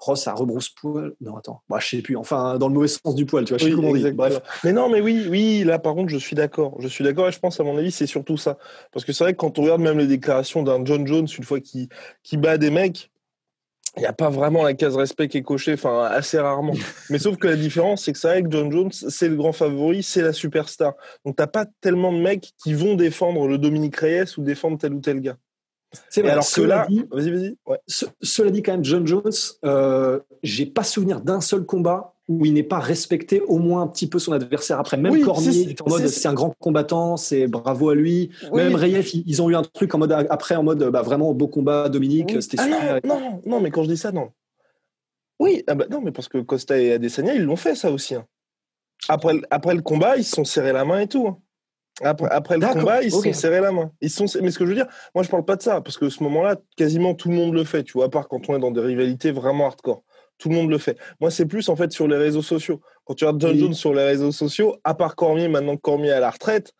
Ross 0.00 0.26
à 0.26 0.32
rebrousse 0.32 0.70
poil. 0.70 1.12
Non, 1.20 1.36
attends. 1.36 1.62
Bah, 1.68 1.78
je 1.78 1.88
sais 1.88 2.02
plus. 2.02 2.16
Enfin, 2.16 2.56
dans 2.58 2.68
le 2.68 2.74
mauvais 2.74 2.88
sens 2.88 3.14
du 3.14 3.26
poil, 3.26 3.44
tu 3.44 3.50
vois. 3.50 3.58
Je 3.58 3.66
sais 3.66 3.70
comment 3.70 3.90
on 3.90 3.94
dit. 3.94 4.10
Bref. 4.12 4.40
Mais 4.64 4.72
non, 4.72 4.88
mais 4.88 5.02
oui, 5.02 5.26
oui. 5.28 5.62
Là, 5.62 5.78
par 5.78 5.94
contre, 5.94 6.08
je 6.08 6.16
suis 6.16 6.34
d'accord. 6.34 6.76
Je 6.80 6.88
suis 6.88 7.04
d'accord 7.04 7.28
et 7.28 7.32
je 7.32 7.38
pense, 7.38 7.60
à 7.60 7.64
mon 7.64 7.76
avis, 7.76 7.92
c'est 7.92 8.06
surtout 8.06 8.38
ça. 8.38 8.56
Parce 8.92 9.04
que 9.04 9.12
c'est 9.12 9.24
vrai 9.24 9.34
que 9.34 9.38
quand 9.38 9.58
on 9.58 9.62
regarde 9.62 9.82
même 9.82 9.98
les 9.98 10.06
déclarations 10.06 10.62
d'un 10.62 10.84
John 10.84 11.06
Jones, 11.06 11.28
une 11.36 11.44
fois 11.44 11.60
qu'il 11.60 11.88
bat 12.40 12.56
des 12.56 12.70
mecs, 12.70 13.10
il 13.96 14.00
n'y 14.00 14.06
a 14.06 14.12
pas 14.12 14.30
vraiment 14.30 14.62
la 14.62 14.72
case 14.74 14.96
respect 14.96 15.28
qui 15.28 15.38
est 15.38 15.42
cochée, 15.42 15.74
enfin, 15.74 16.04
assez 16.04 16.38
rarement. 16.38 16.74
mais 17.10 17.18
sauf 17.18 17.36
que 17.36 17.48
la 17.48 17.56
différence, 17.56 18.04
c'est 18.04 18.12
que 18.12 18.18
c'est 18.18 18.28
vrai 18.28 18.42
que 18.42 18.50
John 18.50 18.70
Jones, 18.72 18.92
c'est 18.92 19.28
le 19.28 19.36
grand 19.36 19.52
favori, 19.52 20.02
c'est 20.02 20.22
la 20.22 20.32
superstar. 20.32 20.94
Donc, 21.26 21.36
t'as 21.36 21.46
pas 21.46 21.66
tellement 21.80 22.12
de 22.12 22.18
mecs 22.18 22.52
qui 22.62 22.72
vont 22.72 22.94
défendre 22.94 23.48
le 23.48 23.58
Dominique 23.58 23.96
Reyes 23.96 24.38
ou 24.38 24.42
défendre 24.42 24.78
tel 24.78 24.94
ou 24.94 25.00
tel 25.00 25.20
gars. 25.20 25.36
C'est 26.08 26.22
vrai. 26.22 26.30
Alors 26.30 26.50
que 26.50 26.60
là, 26.60 26.86
vas-y, 27.10 27.30
vas-y. 27.30 27.56
cela 27.86 28.50
dit, 28.50 28.62
quand 28.62 28.72
même, 28.72 28.84
John 28.84 29.06
Jones, 29.06 29.32
euh, 29.64 30.20
j'ai 30.42 30.66
pas 30.66 30.84
souvenir 30.84 31.20
d'un 31.20 31.40
seul 31.40 31.64
combat 31.64 32.14
où 32.28 32.46
il 32.46 32.54
n'est 32.54 32.62
pas 32.62 32.78
respecté 32.78 33.40
au 33.40 33.58
moins 33.58 33.82
un 33.82 33.88
petit 33.88 34.08
peu 34.08 34.20
son 34.20 34.32
adversaire. 34.32 34.78
Après, 34.78 34.96
même 34.96 35.20
Cormier, 35.20 35.74
en 35.84 35.90
mode 35.90 36.06
c'est 36.06 36.28
un 36.28 36.32
grand 36.32 36.54
combattant, 36.60 37.16
c'est 37.16 37.48
bravo 37.48 37.90
à 37.90 37.96
lui. 37.96 38.30
Même 38.52 38.76
Reyes, 38.76 39.24
ils 39.26 39.42
ont 39.42 39.50
eu 39.50 39.56
un 39.56 39.62
truc 39.62 39.92
en 39.96 39.98
mode 39.98 40.12
après 40.12 40.54
en 40.54 40.62
mode 40.62 40.84
bah, 40.90 41.02
vraiment 41.02 41.34
beau 41.34 41.48
combat, 41.48 41.88
Dominique, 41.88 42.40
c'était 42.40 42.58
ah 42.60 42.64
super. 42.64 43.00
Non, 43.04 43.42
non, 43.44 43.60
mais 43.60 43.72
quand 43.72 43.82
je 43.82 43.88
dis 43.88 43.96
ça, 43.96 44.12
non. 44.12 44.30
Oui, 45.40 45.64
ah 45.66 45.74
bah, 45.74 45.86
non, 45.90 46.00
mais 46.02 46.12
parce 46.12 46.28
que 46.28 46.38
Costa 46.38 46.78
et 46.78 46.92
Adesanya, 46.92 47.34
ils 47.34 47.42
l'ont 47.42 47.56
fait 47.56 47.74
ça 47.74 47.90
aussi. 47.90 48.14
Hein. 48.14 48.26
Après, 49.08 49.34
après 49.50 49.74
le 49.74 49.82
combat, 49.82 50.16
ils 50.16 50.24
se 50.24 50.36
sont 50.36 50.44
serrés 50.44 50.72
la 50.72 50.84
main 50.84 51.00
et 51.00 51.08
tout. 51.08 51.26
Hein. 51.26 51.38
Après, 52.02 52.28
après 52.30 52.58
le 52.58 52.66
combat, 52.66 53.02
ils 53.02 53.10
se 53.10 53.20
sont 53.20 53.32
serrés 53.32 53.60
la 53.60 53.72
main. 53.72 53.92
Ils 54.00 54.10
sont, 54.10 54.26
mais 54.42 54.50
ce 54.50 54.58
que 54.58 54.64
je 54.64 54.70
veux 54.70 54.76
dire, 54.76 54.86
moi 55.14 55.22
je 55.24 55.28
parle 55.28 55.44
pas 55.44 55.56
de 55.56 55.62
ça, 55.62 55.80
parce 55.80 55.98
que 55.98 56.08
ce 56.08 56.22
moment-là, 56.22 56.56
quasiment 56.76 57.14
tout 57.14 57.28
le 57.28 57.34
monde 57.34 57.54
le 57.54 57.64
fait, 57.64 57.84
tu 57.84 57.92
vois, 57.92 58.06
à 58.06 58.08
part 58.08 58.28
quand 58.28 58.48
on 58.48 58.56
est 58.56 58.60
dans 58.60 58.70
des 58.70 58.80
rivalités 58.80 59.32
vraiment 59.32 59.66
hardcore. 59.66 60.02
Tout 60.38 60.48
le 60.48 60.54
monde 60.54 60.70
le 60.70 60.78
fait. 60.78 60.96
Moi, 61.20 61.30
c'est 61.30 61.44
plus 61.44 61.68
en 61.68 61.76
fait 61.76 61.92
sur 61.92 62.08
les 62.08 62.16
réseaux 62.16 62.40
sociaux. 62.40 62.80
Quand 63.04 63.12
tu 63.14 63.24
regardes 63.24 63.42
John 63.42 63.58
Jones 63.58 63.74
sur 63.74 63.92
les 63.92 64.04
réseaux 64.04 64.32
sociaux, 64.32 64.76
à 64.84 64.94
part 64.94 65.14
Cormier, 65.14 65.48
maintenant 65.48 65.76
que 65.76 65.82
Cormier 65.82 66.08
est 66.08 66.12
à 66.12 66.20
la 66.20 66.30
retraite, 66.30 66.72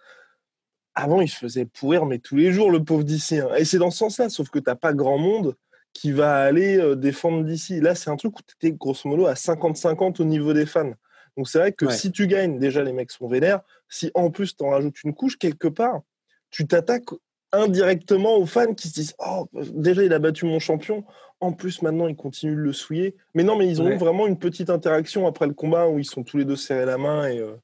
avant, 0.95 1.21
il 1.21 1.29
se 1.29 1.37
faisait 1.37 1.67
pourrir, 1.67 2.07
mais 2.07 2.19
tous 2.19 2.37
les 2.37 2.53
jours, 2.53 2.71
le 2.71 2.83
pauvre 2.83 3.05
d'ici. 3.05 3.39
Hein. 3.39 3.51
Et 3.59 3.67
c'est 3.67 3.79
dans 3.79 3.91
ce 3.91 3.99
sens-là, 3.99 4.31
sauf 4.31 4.49
que 4.49 4.59
tu 4.59 4.65
n'as 4.67 4.77
pas 4.77 4.95
grand 4.95 5.19
monde 5.19 5.57
qui 5.93 6.13
va 6.13 6.37
aller 6.37 6.79
euh, 6.79 6.97
défendre 6.97 7.45
d'ici. 7.45 7.81
Là, 7.81 7.95
c'est 7.95 8.11
un 8.11 8.17
truc 8.17 8.39
où 8.39 8.43
tu 8.43 8.55
étais 8.57 8.77
grosso 8.77 9.09
modo 9.09 9.27
à 9.27 9.35
50-50 9.35 10.21
au 10.21 10.25
niveau 10.25 10.53
des 10.53 10.67
fans. 10.67 10.93
Donc 11.41 11.49
c'est 11.49 11.59
vrai 11.59 11.73
que 11.73 11.89
si 11.89 12.13
tu 12.13 12.27
gagnes, 12.27 12.59
déjà 12.59 12.85
les 12.85 12.93
mecs 12.93 13.11
sont 13.11 13.27
vénères. 13.27 13.63
Si 13.89 14.11
en 14.13 14.31
plus 14.31 14.55
tu 14.55 14.63
en 14.63 14.69
rajoutes 14.69 15.03
une 15.05 15.15
couche, 15.15 15.39
quelque 15.39 15.69
part, 15.69 16.03
tu 16.51 16.67
t'attaques 16.67 17.09
indirectement 17.51 18.37
aux 18.37 18.45
fans 18.45 18.75
qui 18.75 18.89
se 18.89 18.93
disent 18.93 19.15
Oh, 19.19 19.49
déjà 19.55 20.05
il 20.05 20.13
a 20.13 20.19
battu 20.19 20.45
mon 20.45 20.59
champion, 20.59 21.03
en 21.41 21.53
plus 21.53 21.81
maintenant 21.81 22.09
il 22.09 22.15
continue 22.15 22.55
de 22.55 22.61
le 22.61 22.75
souiller. 22.75 23.17
Mais 23.33 23.43
non, 23.43 23.57
mais 23.57 23.67
ils 23.67 23.81
ont 23.81 23.89
eu 23.89 23.97
vraiment 23.97 24.27
une 24.27 24.39
petite 24.39 24.69
interaction 24.69 25.27
après 25.27 25.47
le 25.47 25.55
combat 25.55 25.89
où 25.89 25.99
ils 25.99 26.05
sont 26.05 26.25
tous 26.25 26.37
les 26.37 26.45
deux 26.45 26.57
serrés 26.57 26.85
la 26.85 26.99
main 26.99 27.27
et, 27.27 27.39
euh, 27.39 27.57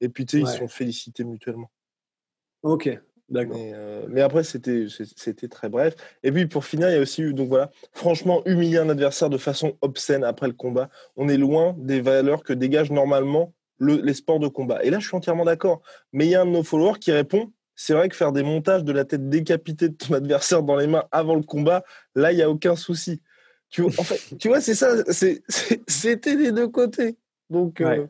et 0.00 0.08
puis 0.08 0.24
tu 0.24 0.36
sais, 0.36 0.42
ils 0.44 0.46
se 0.46 0.58
sont 0.58 0.68
félicités 0.68 1.24
mutuellement. 1.24 1.72
Ok, 2.62 2.88
euh, 3.34 4.06
mais, 4.08 4.20
après, 4.20 4.44
c'était, 4.44 4.86
c'était 5.16 5.48
très 5.48 5.68
bref. 5.68 5.94
Et 6.22 6.32
puis, 6.32 6.46
pour 6.46 6.64
finir, 6.64 6.88
il 6.90 6.94
y 6.94 6.98
a 6.98 7.00
aussi 7.00 7.22
eu, 7.22 7.34
donc 7.34 7.48
voilà, 7.48 7.70
franchement, 7.92 8.42
humilier 8.46 8.78
un 8.78 8.88
adversaire 8.88 9.30
de 9.30 9.38
façon 9.38 9.76
obscène 9.80 10.24
après 10.24 10.46
le 10.46 10.52
combat. 10.52 10.90
On 11.16 11.28
est 11.28 11.38
loin 11.38 11.74
des 11.78 12.00
valeurs 12.00 12.42
que 12.42 12.52
dégagent 12.52 12.90
normalement 12.90 13.54
les 13.80 14.14
sports 14.14 14.38
de 14.38 14.48
combat. 14.48 14.84
Et 14.84 14.90
là, 14.90 14.98
je 15.00 15.06
suis 15.06 15.16
entièrement 15.16 15.44
d'accord. 15.44 15.82
Mais 16.12 16.26
il 16.26 16.30
y 16.30 16.34
a 16.34 16.42
un 16.42 16.46
de 16.46 16.50
nos 16.50 16.62
followers 16.62 16.98
qui 17.00 17.10
répond 17.10 17.50
c'est 17.74 17.94
vrai 17.94 18.08
que 18.08 18.16
faire 18.16 18.32
des 18.32 18.42
montages 18.42 18.84
de 18.84 18.92
la 18.92 19.04
tête 19.04 19.28
décapitée 19.28 19.88
de 19.88 19.94
ton 19.94 20.14
adversaire 20.14 20.62
dans 20.62 20.76
les 20.76 20.86
mains 20.86 21.04
avant 21.10 21.34
le 21.34 21.42
combat, 21.42 21.82
là, 22.14 22.32
il 22.32 22.36
n'y 22.36 22.42
a 22.42 22.50
aucun 22.50 22.76
souci. 22.76 23.20
Tu, 23.70 23.82
en 23.82 23.90
fait, 23.90 24.20
tu 24.38 24.48
vois, 24.48 24.60
c'est 24.60 24.74
ça, 24.74 24.94
c'était 25.88 26.36
des 26.36 26.52
deux 26.52 26.68
côtés. 26.68 27.16
Donc. 27.50 27.80
Euh, 27.80 28.06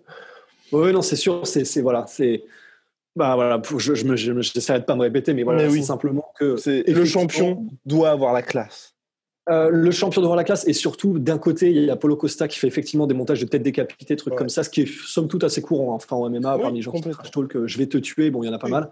oui, 0.73 0.93
non, 0.93 1.03
c'est 1.03 1.17
sûr, 1.17 1.47
c'est, 1.47 1.81
voilà, 1.81 2.07
c'est 2.09 2.43
bah 3.15 3.35
voilà, 3.35 3.61
je, 3.79 3.95
je, 3.95 4.41
j'essaierai 4.41 4.81
de 4.81 4.85
pas 4.85 4.97
me 4.97 5.03
répéter, 5.03 5.35
mais 5.35 5.43
voilà, 5.43 5.69
c'est 5.69 5.83
simplement 5.83 6.33
que 6.39 6.57
le 6.67 7.05
champion 7.05 7.67
doit 7.85 8.11
avoir 8.11 8.33
la 8.33 8.43
classe. 8.43 8.95
Euh, 9.51 9.71
le 9.71 9.91
champion 9.91 10.21
doit 10.21 10.29
avoir 10.29 10.37
la 10.37 10.45
classe 10.45 10.67
et 10.69 10.73
surtout 10.73 11.19
d'un 11.19 11.37
côté 11.37 11.69
il 11.71 11.85
y 11.85 11.91
a 11.91 11.97
Polo 11.97 12.15
Costa 12.15 12.47
qui 12.47 12.61
fait 12.61 12.69
effectivement 12.69 13.09
des 13.09 13.15
montages 13.15 13.41
de 13.41 13.47
tête 13.47 13.63
décapitée, 13.63 14.15
trucs 14.15 14.37
comme 14.37 14.49
ça, 14.49 14.63
ce 14.63 14.71
qui 14.71 14.83
est 14.83 14.89
somme 14.89 15.27
toute 15.27 15.43
assez 15.43 15.61
courant. 15.61 15.93
Hein. 15.93 15.97
Enfin 15.97 16.17
en 16.17 16.31
MMA, 16.31 16.59
parmi 16.59 16.79
les 16.79 16.83
gens 16.83 16.93
qui 16.93 17.01
trash 17.03 17.31
talk, 17.33 17.67
je 17.67 17.79
vais 17.79 17.87
te 17.87 17.99
tuer, 17.99 18.31
bon 18.31 18.43
il 18.43 18.47
y 18.47 18.49
en 18.49 18.53
a 18.53 18.59
pas 18.59 18.69
mal. 18.69 18.89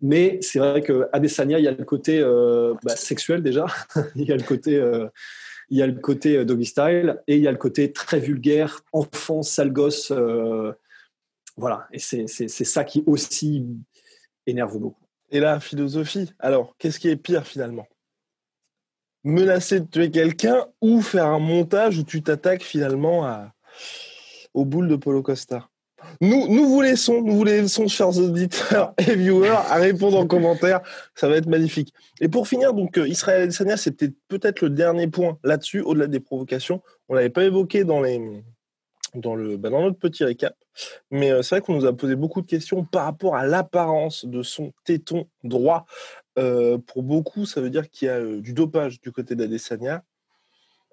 Mais 0.00 0.38
c'est 0.42 0.58
vrai 0.58 0.82
que 0.82 1.08
Adesanya, 1.12 1.58
il 1.58 1.64
y 1.64 1.68
a 1.68 1.72
le 1.72 1.84
côté 1.84 2.20
euh, 2.20 2.74
bah, 2.84 2.94
sexuel 2.96 3.42
déjà, 3.42 3.64
il 4.14 4.28
y 4.28 4.32
a 4.32 4.36
le 4.36 4.42
côté 4.42 4.76
euh, 4.76 5.08
il 5.70 5.78
y 5.78 5.82
a 5.82 5.86
le 5.86 5.94
côté 5.94 6.44
doggy 6.44 6.66
style 6.66 7.20
et 7.26 7.36
il 7.36 7.42
y 7.42 7.48
a 7.48 7.52
le 7.52 7.58
côté 7.58 7.92
très 7.92 8.20
vulgaire, 8.20 8.82
enfant, 8.92 9.42
sale 9.42 9.72
gosse. 9.72 10.12
Voilà, 11.58 11.88
et 11.92 11.98
c'est 11.98 12.48
ça 12.48 12.84
qui 12.84 13.02
aussi 13.06 13.66
énerve 14.46 14.78
beaucoup. 14.78 15.04
Et 15.30 15.40
la 15.40 15.58
philosophie, 15.58 16.32
alors, 16.38 16.76
qu'est-ce 16.78 17.00
qui 17.00 17.08
est 17.08 17.16
pire 17.16 17.44
finalement? 17.44 17.86
Menacer 19.24 19.80
de 19.80 19.86
tuer 19.86 20.12
quelqu'un 20.12 20.66
ou 20.80 21.02
faire 21.02 21.26
un 21.26 21.40
montage 21.40 21.98
où 21.98 22.04
tu 22.04 22.22
t'attaques 22.22 22.62
finalement 22.62 23.26
à, 23.26 23.52
aux 24.54 24.64
boules 24.64 24.86
de 24.86 24.94
Polo 24.94 25.20
Costa? 25.20 25.68
Nous, 26.20 26.46
vous 26.46 26.80
laissons, 26.80 27.22
nous 27.22 27.34
vous 27.34 27.44
laissons, 27.44 27.88
chers 27.88 28.16
auditeurs 28.16 28.94
et 28.98 29.16
viewers, 29.16 29.48
à 29.48 29.74
répondre 29.74 30.16
en 30.16 30.28
commentaire. 30.28 30.80
Ça 31.16 31.28
va 31.28 31.36
être 31.36 31.48
magnifique. 31.48 31.92
Et 32.20 32.28
pour 32.28 32.46
finir, 32.46 32.72
donc 32.72 32.96
euh, 32.98 33.08
Israël 33.08 33.42
Adesanya, 33.42 33.76
c'était 33.76 34.12
peut-être 34.28 34.62
le 34.62 34.70
dernier 34.70 35.08
point 35.08 35.38
là-dessus, 35.42 35.80
au-delà 35.80 36.06
des 36.06 36.20
provocations. 36.20 36.82
On 37.08 37.14
l'avait 37.14 37.30
pas 37.30 37.42
évoqué 37.42 37.82
dans 37.82 38.00
les, 38.00 38.44
bah, 39.14 39.70
dans 39.70 39.82
notre 39.82 39.98
petit 39.98 40.24
récap. 40.24 40.54
Mais 41.10 41.30
euh, 41.30 41.42
c'est 41.42 41.56
vrai 41.56 41.60
qu'on 41.62 41.74
nous 41.74 41.86
a 41.86 41.96
posé 41.96 42.16
beaucoup 42.16 42.40
de 42.40 42.46
questions 42.46 42.84
par 42.84 43.04
rapport 43.04 43.36
à 43.36 43.46
l'apparence 43.46 44.24
de 44.24 44.42
son 44.42 44.72
téton 44.84 45.26
droit. 45.44 45.86
Euh, 46.38 46.78
pour 46.78 47.02
beaucoup, 47.02 47.46
ça 47.46 47.60
veut 47.60 47.70
dire 47.70 47.88
qu'il 47.90 48.06
y 48.06 48.10
a 48.10 48.16
euh, 48.18 48.40
du 48.40 48.52
dopage 48.52 49.00
du 49.00 49.12
côté 49.12 49.34
d'Adesanya. 49.34 50.04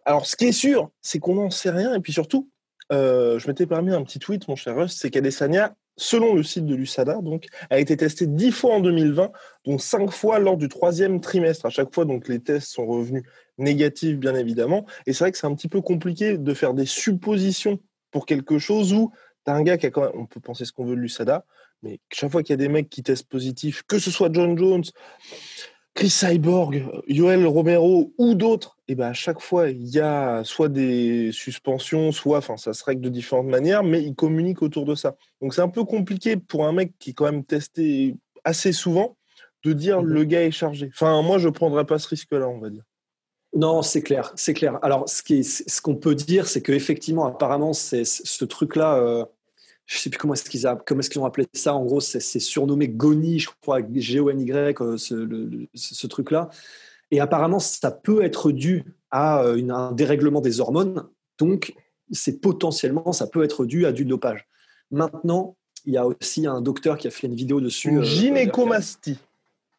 Alors, 0.05 0.25
ce 0.25 0.35
qui 0.35 0.45
est 0.45 0.51
sûr, 0.51 0.89
c'est 1.01 1.19
qu'on 1.19 1.35
n'en 1.35 1.49
sait 1.49 1.71
rien. 1.71 1.93
Et 1.95 1.99
puis 1.99 2.13
surtout, 2.13 2.49
je 2.91 3.47
m'étais 3.47 3.65
permis 3.65 3.91
un 3.91 4.03
petit 4.03 4.19
tweet, 4.19 4.47
mon 4.47 4.55
cher 4.55 4.75
Rust, 4.75 4.99
c'est 4.99 5.09
qu'Adesanya, 5.09 5.75
selon 5.97 6.35
le 6.35 6.43
site 6.43 6.65
de 6.65 6.75
l'USADA, 6.75 7.21
donc, 7.21 7.47
a 7.71 7.79
été 7.79 7.97
testé 7.97 8.27
dix 8.27 8.51
fois 8.51 8.75
en 8.75 8.79
2020, 8.81 9.31
dont 9.65 9.77
cinq 9.79 10.11
fois 10.11 10.37
lors 10.37 10.57
du 10.57 10.69
troisième 10.69 11.21
trimestre. 11.21 11.65
À 11.65 11.71
chaque 11.71 11.93
fois, 11.93 12.05
donc, 12.05 12.27
les 12.27 12.39
tests 12.39 12.71
sont 12.71 12.85
revenus 12.85 13.23
négatifs, 13.57 14.17
bien 14.17 14.35
évidemment. 14.35 14.85
Et 15.07 15.13
c'est 15.13 15.23
vrai 15.23 15.31
que 15.31 15.37
c'est 15.37 15.47
un 15.47 15.55
petit 15.55 15.69
peu 15.69 15.81
compliqué 15.81 16.37
de 16.37 16.53
faire 16.53 16.75
des 16.75 16.85
suppositions 16.85 17.79
pour 18.15 18.25
quelque 18.25 18.59
chose 18.59 18.93
où 18.93 19.11
tu 19.45 19.51
as 19.51 19.55
un 19.55 19.61
gars 19.61 19.77
qui 19.77 19.87
a 19.87 19.91
quand 19.91 20.03
même, 20.03 20.13
on 20.15 20.25
peut 20.25 20.39
penser 20.39 20.63
ce 20.63 20.71
qu'on 20.71 20.85
veut 20.85 20.95
de 20.95 21.01
l'USADA, 21.01 21.43
mais 21.83 21.99
chaque 22.09 22.31
fois 22.31 22.43
qu'il 22.43 22.53
y 22.53 22.53
a 22.53 22.57
des 22.65 22.69
mecs 22.69 22.89
qui 22.89 23.03
testent 23.03 23.27
positif, 23.27 23.83
que 23.89 23.99
ce 23.99 24.09
soit 24.09 24.29
John 24.31 24.57
Jones, 24.57 24.85
Chris 25.95 26.11
Cyborg, 26.11 26.85
Yoel 27.09 27.45
Romero 27.45 28.13
ou 28.17 28.33
d'autres, 28.33 28.77
et 28.87 28.95
ben 28.95 29.07
à 29.07 29.13
chaque 29.13 29.41
fois, 29.41 29.69
il 29.69 29.85
y 29.85 29.99
a 29.99 30.45
soit 30.45 30.69
des 30.69 31.33
suspensions, 31.33 32.13
soit, 32.13 32.37
enfin, 32.37 32.55
ça 32.55 32.71
se 32.71 32.85
règle 32.85 33.01
de 33.01 33.09
différentes 33.09 33.47
manières, 33.47 33.83
mais 33.83 34.01
ils 34.01 34.15
communiquent 34.15 34.61
autour 34.61 34.85
de 34.85 34.95
ça. 34.95 35.17
Donc 35.41 35.53
c'est 35.53 35.61
un 35.61 35.67
peu 35.67 35.83
compliqué 35.83 36.37
pour 36.37 36.65
un 36.65 36.71
mec 36.71 36.93
qui 36.97 37.09
est 37.09 37.13
quand 37.13 37.25
même 37.25 37.43
testé 37.43 38.15
assez 38.45 38.71
souvent 38.71 39.17
de 39.65 39.73
dire 39.73 40.01
mmh 40.01 40.05
le 40.05 40.23
gars 40.23 40.43
est 40.43 40.51
chargé. 40.51 40.89
Enfin, 40.93 41.21
moi, 41.21 41.37
je 41.37 41.49
ne 41.49 41.53
prendrais 41.53 41.83
pas 41.83 41.99
ce 41.99 42.07
risque-là, 42.07 42.47
on 42.47 42.59
va 42.59 42.69
dire. 42.69 42.85
Non, 43.55 43.81
c'est 43.81 44.01
clair, 44.01 44.33
c'est 44.35 44.53
clair. 44.53 44.79
Alors, 44.81 45.07
ce 45.07 45.21
qu'on 45.81 45.93
ce 45.93 45.97
peut 45.97 46.13
dire, 46.13 46.45
c'est 46.47 46.61
qu'effectivement, 46.61 47.25
apparemment, 47.25 47.71
c'est 47.71 48.03
ce 48.03 48.43
truc-là. 48.43 48.97
Euh, 48.97 49.25
je 49.85 49.97
sais 49.97 50.09
plus 50.09 50.17
comment 50.17 50.33
est-ce 50.33 50.49
qu'ils 50.49 51.19
ont 51.19 51.25
appelé 51.25 51.47
ça. 51.53 51.73
En 51.73 51.85
gros, 51.85 52.01
c'est 52.01 52.19
surnommé 52.39 52.89
GONY, 52.89 53.39
je 53.39 53.49
crois, 53.61 53.79
G-O-N-Y, 53.93 54.81
euh, 54.81 54.97
ce, 54.97 55.67
ce 55.73 56.07
truc-là. 56.07 56.49
Et 57.11 57.21
apparemment, 57.21 57.59
ça 57.59 57.91
peut 57.91 58.23
être 58.23 58.51
dû 58.51 58.83
à 59.09 59.41
euh, 59.43 59.55
une, 59.55 59.71
un 59.71 59.93
dérèglement 59.93 60.41
des 60.41 60.59
hormones. 60.59 61.07
Donc, 61.37 61.73
c'est 62.11 62.41
potentiellement, 62.41 63.13
ça 63.13 63.27
peut 63.27 63.43
être 63.43 63.65
dû 63.65 63.85
à 63.85 63.93
du 63.93 64.03
dopage. 64.03 64.47
Maintenant, 64.91 65.55
il 65.85 65.93
y 65.93 65.97
a 65.97 66.05
aussi 66.05 66.45
un 66.45 66.59
docteur 66.61 66.97
qui 66.97 67.07
a 67.07 67.11
fait 67.11 67.27
une 67.27 67.35
vidéo 67.35 67.61
dessus. 67.61 67.89
Une 67.89 68.03
gynécomastie. 68.03 69.19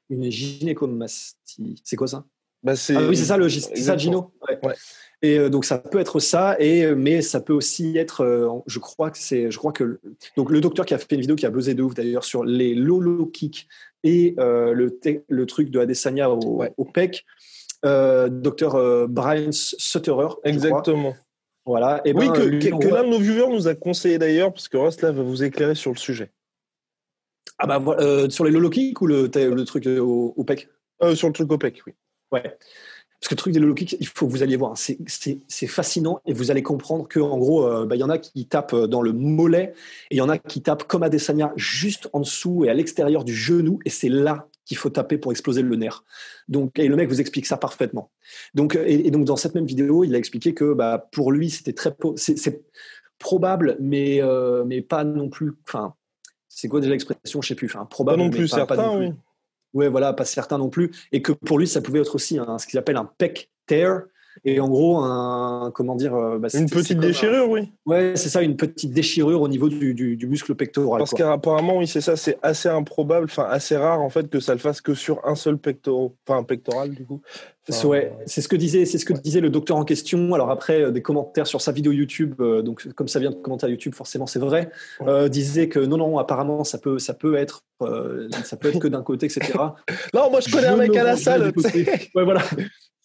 Une 0.09 0.31
gynécomastie. 0.31 1.83
C'est 1.85 1.97
quoi 1.97 2.07
ça? 2.07 2.25
Bah, 2.67 2.73
ah 2.73 3.03
oui, 3.09 3.17
c'est 3.17 3.27
ça 3.27 3.37
le 3.37 3.49
ça, 3.49 3.97
Gino. 3.97 4.33
Et 5.23 5.39
euh, 5.39 5.49
donc 5.49 5.65
ça 5.65 5.79
peut 5.79 6.01
être 6.01 6.19
ça, 6.19 6.57
et 6.59 6.85
euh, 6.85 6.97
mais 6.97 7.23
ça 7.23 7.41
peut 7.41 7.53
aussi 7.53 7.97
être, 7.97 8.23
euh, 8.23 8.49
je 8.67 8.81
crois 8.81 9.13
que 9.13 9.19
c'est, 9.19 9.53
je 9.53 9.57
crois 9.57 9.73
que 9.73 10.01
donc 10.37 10.51
le 10.51 10.61
docteur 10.61 10.85
qui 10.85 10.93
a 10.93 10.99
fait 10.99 11.15
une 11.15 11.21
vidéo 11.21 11.37
qui 11.37 11.47
a 11.47 11.51
buzzé 11.51 11.75
de 11.75 11.83
ouf 11.85 11.95
d'ailleurs 11.95 12.25
sur 12.25 12.45
les 12.45 12.75
lolo 12.75 13.27
kicks 13.27 13.69
et 14.03 14.35
le 14.37 14.99
le 15.29 15.47
truc 15.47 15.71
de 15.71 15.79
Adesanya 15.79 16.29
au, 16.29 16.65
au 16.77 16.85
PEC, 16.85 17.25
docteur 17.85 19.09
Brian 19.09 19.53
Sutterer. 19.53 20.35
Exactement. 20.43 21.15
Voilà. 21.65 22.01
Et 22.05 22.13
oui, 22.13 22.29
ben, 22.29 22.61
que, 22.79 22.89
l'un 22.89 23.05
de 23.05 23.09
nos 23.09 23.19
viewers 23.19 23.49
nous 23.49 23.69
a 23.69 23.75
conseillé 23.75 24.19
d'ailleurs, 24.19 24.53
parce 24.53 24.69
que 24.69 24.77
Ross 24.77 25.01
va 25.01 25.11
vous 25.13 25.43
éclairer 25.43 25.75
sur 25.77 25.93
le 25.93 25.97
sujet. 25.97 26.31
Ah 27.59 27.67
bah 27.67 27.81
sur 28.29 28.45
les 28.45 28.51
lolo 28.51 28.71
kicks 28.71 29.01
ou 29.01 29.07
le, 29.07 29.31
le 29.33 29.65
truc 29.65 29.87
au, 29.87 30.35
au 30.37 30.45
PEC? 30.45 30.69
Sur 31.15 31.29
le 31.29 31.33
truc 31.33 31.51
au 31.51 31.59
PEC, 31.59 31.83
oui. 31.87 31.95
Ouais. 32.37 32.57
Parce 33.21 33.29
que 33.29 33.35
le 33.35 33.39
truc 33.39 33.55
des 33.55 33.61
low 33.61 33.75
kicks, 33.75 33.97
il 33.99 34.07
faut 34.07 34.27
que 34.27 34.31
vous 34.31 34.43
alliez 34.43 34.57
voir. 34.57 34.75
C'est 34.77 35.67
fascinant 35.67 36.21
et 36.27 36.33
vous 36.33 36.51
allez 36.51 36.63
comprendre 36.63 37.09
qu'en 37.09 37.39
gros, 37.39 37.67
euh, 37.67 37.87
bah, 37.87 37.97
il 37.97 38.01
y 38.01 38.05
en 38.05 38.11
a 38.11 38.19
qui 38.19 38.47
tapent 38.47 38.77
dans 38.77 39.01
le 39.01 39.13
mollet 39.13 39.75
et 40.11 40.17
il 40.17 40.19
y 40.19 40.21
en 40.21 40.29
a 40.29 40.39
qui 40.39 40.63
tapent 40.63 40.85
comme 40.85 41.03
Adesanya 41.03 41.53
juste 41.57 42.09
en 42.13 42.21
dessous 42.21 42.65
et 42.65 42.69
à 42.69 42.75
l'extérieur 42.75 43.25
du 43.25 43.35
genou. 43.35 43.79
Et 43.85 43.91
c'est 43.91 44.11
là 44.11 44.49
qu'il 44.67 44.77
faut 44.77 44.91
taper 44.91 45.17
pour 45.17 45.33
exploser 45.33 45.63
le 45.63 45.77
nerf. 45.77 46.05
Donc, 46.49 46.79
et 46.79 46.89
le 46.89 46.97
mec 46.97 47.09
vous 47.09 47.21
explique 47.21 47.47
ça 47.47 47.57
parfaitement. 47.57 48.11
Donc, 48.55 48.79
et, 48.87 49.11
donc 49.11 49.25
dans 49.25 49.37
cette 49.37 49.55
même 49.55 49.67
vidéo, 49.67 50.05
il 50.05 50.15
a 50.15 50.19
expliqué 50.19 50.53
que 50.53 50.75
bah, 50.75 51.09
pour 51.13 51.33
lui, 51.33 51.49
c'était 51.51 51.73
très 51.73 51.97
c'est 52.17 52.63
probable, 53.19 53.77
mais 53.81 54.21
euh, 54.21 54.65
mais 54.67 54.83
pas 54.83 55.05
non 55.05 55.31
plus. 55.31 55.53
Enfin, 55.67 55.95
c'est 56.49 56.69
quoi 56.69 56.81
déjà 56.81 56.93
l'expression? 56.93 57.41
Je 57.41 57.49
sais 57.49 57.55
plus. 57.55 57.67
Enfin, 57.67 57.87
probable, 57.87 58.19
pas 58.19 58.25
non 58.25 58.31
plus 58.31 58.49
certain. 58.49 58.77
Pas 58.77 58.97
oui 58.99 59.13
ouais, 59.75 59.89
voilà, 59.89 60.13
pas 60.13 60.25
certain 60.25 60.59
non 60.59 60.69
plus, 60.69 60.91
et 61.13 61.23
que 61.23 61.33
pour 61.33 61.59
lui, 61.59 61.67
ça 61.67 61.81
pouvait 61.81 62.01
être 62.01 62.15
aussi 62.15 62.39
ce 62.59 62.67
qu'il 62.67 62.79
appelle 62.79 62.97
un 62.97 63.11
pec 63.19 63.51
tear, 63.67 64.03
et 64.45 64.61
en 64.61 64.69
gros, 64.69 64.99
un, 64.99 65.71
comment 65.75 65.95
dire, 65.95 66.15
euh, 66.15 66.39
bah, 66.39 66.49
une 66.55 66.69
petite 66.69 66.99
déchirure, 66.99 67.49
oui. 67.49 67.73
Ouais, 67.87 68.13
c'est 68.17 68.29
ça, 68.29 68.43
une 68.43 68.57
petite 68.57 68.93
déchirure 68.93 69.41
au 69.41 69.49
niveau 69.49 69.69
du, 69.69 69.95
du, 69.95 70.27
muscle 70.27 70.55
pectoral. 70.55 70.99
Parce 70.99 71.15
qu'apparemment, 71.15 71.79
oui, 71.79 71.87
c'est 71.87 72.01
ça, 72.01 72.17
c'est 72.17 72.39
assez 72.43 72.69
improbable, 72.69 73.27
enfin 73.27 73.47
assez 73.49 73.77
rare 73.77 74.01
en 74.01 74.11
fait 74.11 74.29
que 74.29 74.41
ça 74.41 74.53
le 74.53 74.59
fasse 74.59 74.81
que 74.81 74.95
sur 74.95 75.27
un 75.27 75.35
seul 75.35 75.59
pectoral, 75.59 76.11
enfin 76.27 76.43
pectoral 76.43 76.91
du 76.91 77.05
coup. 77.05 77.21
c'est 77.67 78.41
ce 78.41 78.49
que 78.49 78.57
disait, 78.57 78.85
c'est 78.85 78.99
ce 78.99 79.05
que 79.05 79.13
disait 79.13 79.41
le 79.41 79.51
docteur 79.51 79.77
en 79.77 79.85
question. 79.85 80.35
Alors 80.35 80.51
après, 80.51 80.83
euh, 80.83 80.91
des 80.91 81.03
commentaires 81.03 81.47
sur 81.47 81.61
sa 81.61 81.73
vidéo 81.73 81.93
YouTube, 81.93 82.35
euh, 82.41 82.63
donc 82.63 82.87
comme 82.95 83.09
ça 83.09 83.21
vient 83.21 83.31
de 83.31 83.37
commenter 83.37 83.67
à 83.67 83.69
YouTube, 83.69 83.95
forcément 83.95 84.27
c'est 84.27 84.39
vrai, 84.39 84.71
euh, 85.03 85.29
disait 85.29 85.69
que 85.69 85.81
non, 85.81 85.97
non, 85.97 86.19
apparemment 86.19 86.65
ça 86.65 86.79
peut, 86.79 86.99
ça 86.99 87.15
peut 87.15 87.37
être, 87.37 87.65
ça 88.45 88.57
peut 88.57 88.69
être 88.69 88.81
que 88.81 88.89
d'un 88.89 89.03
côté, 89.03 89.27
etc. 89.27 89.53
non, 90.15 90.31
moi 90.31 90.41
je 90.41 90.51
connais 90.51 90.69
un 90.69 90.77
mec 90.77 90.95
à 90.97 91.05
la 91.05 91.17
salle. 91.17 91.53
ouais, 92.15 92.25
voilà. 92.25 92.43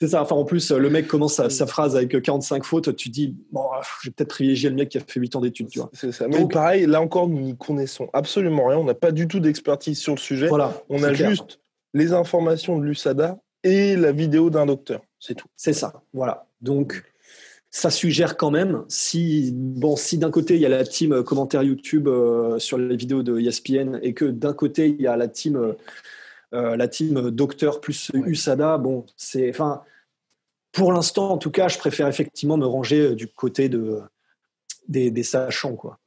C'est 0.01 0.07
ça. 0.07 0.23
Enfin, 0.23 0.35
en 0.35 0.45
plus, 0.45 0.71
le 0.71 0.89
mec 0.89 1.07
commence 1.07 1.47
sa, 1.47 1.67
phrase 1.67 1.95
avec 1.95 2.19
45 2.19 2.65
fautes. 2.65 2.95
Tu 2.95 3.09
dis, 3.09 3.35
bon, 3.51 3.61
je 4.01 4.09
vais 4.09 4.11
peut-être 4.11 4.29
privilégier 4.29 4.71
le 4.71 4.75
mec 4.75 4.89
qui 4.89 4.97
a 4.97 5.01
fait 5.01 5.19
8 5.19 5.35
ans 5.35 5.41
d'études, 5.41 5.69
tu 5.69 5.77
vois. 5.77 5.91
C'est 5.93 6.11
ça. 6.11 6.27
Mais 6.27 6.43
pareil, 6.47 6.87
là 6.87 6.99
encore, 6.99 7.27
nous 7.27 7.39
n'y 7.39 7.55
connaissons 7.55 8.09
absolument 8.11 8.65
rien. 8.65 8.79
On 8.79 8.83
n'a 8.83 8.95
pas 8.95 9.11
du 9.11 9.27
tout 9.27 9.39
d'expertise 9.39 9.99
sur 9.99 10.15
le 10.15 10.19
sujet. 10.19 10.47
Voilà. 10.47 10.73
On 10.89 11.03
a 11.03 11.13
juste 11.13 11.59
les 11.93 12.13
informations 12.13 12.79
de 12.79 12.85
l'USADA 12.85 13.37
et 13.63 13.95
la 13.95 14.11
vidéo 14.11 14.49
d'un 14.49 14.65
docteur. 14.65 15.01
C'est 15.19 15.35
tout. 15.35 15.47
C'est 15.55 15.73
ça. 15.73 16.01
Voilà. 16.13 16.47
Donc, 16.61 17.03
ça 17.69 17.91
suggère 17.91 18.37
quand 18.37 18.49
même, 18.49 18.83
si, 18.87 19.51
bon, 19.53 19.95
si 19.95 20.17
d'un 20.17 20.31
côté 20.31 20.55
il 20.55 20.61
y 20.61 20.65
a 20.65 20.69
la 20.69 20.83
team 20.83 21.13
euh, 21.13 21.21
commentaire 21.21 21.61
YouTube 21.61 22.07
euh, 22.07 22.57
sur 22.57 22.79
les 22.79 22.95
vidéos 22.95 23.21
de 23.21 23.39
ESPN 23.39 23.99
et 24.01 24.15
que 24.15 24.25
d'un 24.25 24.53
côté 24.53 24.87
il 24.87 24.99
y 24.99 25.05
a 25.05 25.15
la 25.15 25.27
team, 25.27 25.75
euh, 26.55 26.75
la 26.75 26.87
team 26.87 27.29
docteur 27.29 27.81
plus 27.81 28.11
USADA, 28.15 28.79
bon, 28.79 29.05
c'est, 29.15 29.47
enfin, 29.51 29.83
pour 30.71 30.93
l'instant 30.93 31.31
en 31.31 31.37
tout 31.37 31.51
cas, 31.51 31.67
je 31.67 31.77
préfère 31.77 32.07
effectivement 32.07 32.57
me 32.57 32.65
ranger 32.65 33.15
du 33.15 33.27
côté 33.27 33.69
de, 33.69 34.01
des, 34.87 35.11
des 35.11 35.23
sachants, 35.23 35.75
quoi. 35.75 35.99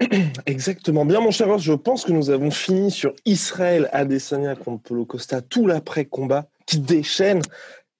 Exactement. 0.46 1.04
Bien, 1.04 1.20
mon 1.20 1.30
cher 1.30 1.48
Ross, 1.48 1.62
je 1.62 1.74
pense 1.74 2.04
que 2.04 2.12
nous 2.12 2.30
avons 2.30 2.50
fini 2.50 2.90
sur 2.90 3.14
Israël 3.26 3.88
Adesanya 3.92 4.56
contre 4.56 4.82
Polo 4.82 5.04
Costa, 5.04 5.42
tout 5.42 5.66
l'après-combat 5.66 6.48
qui 6.66 6.78
déchaîne 6.78 7.42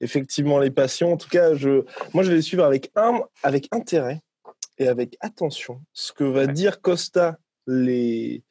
effectivement 0.00 0.58
les 0.58 0.70
passions. 0.70 1.12
En 1.12 1.16
tout 1.16 1.28
cas, 1.28 1.54
je, 1.54 1.84
moi, 2.14 2.24
je 2.24 2.32
vais 2.32 2.40
suivre 2.40 2.64
avec, 2.64 2.90
un, 2.96 3.20
avec 3.42 3.68
intérêt 3.70 4.22
et 4.78 4.88
avec 4.88 5.16
attention 5.20 5.80
ce 5.92 6.12
que 6.12 6.24
va 6.24 6.46
dire 6.46 6.80
Costa 6.80 7.38
les... 7.66 8.42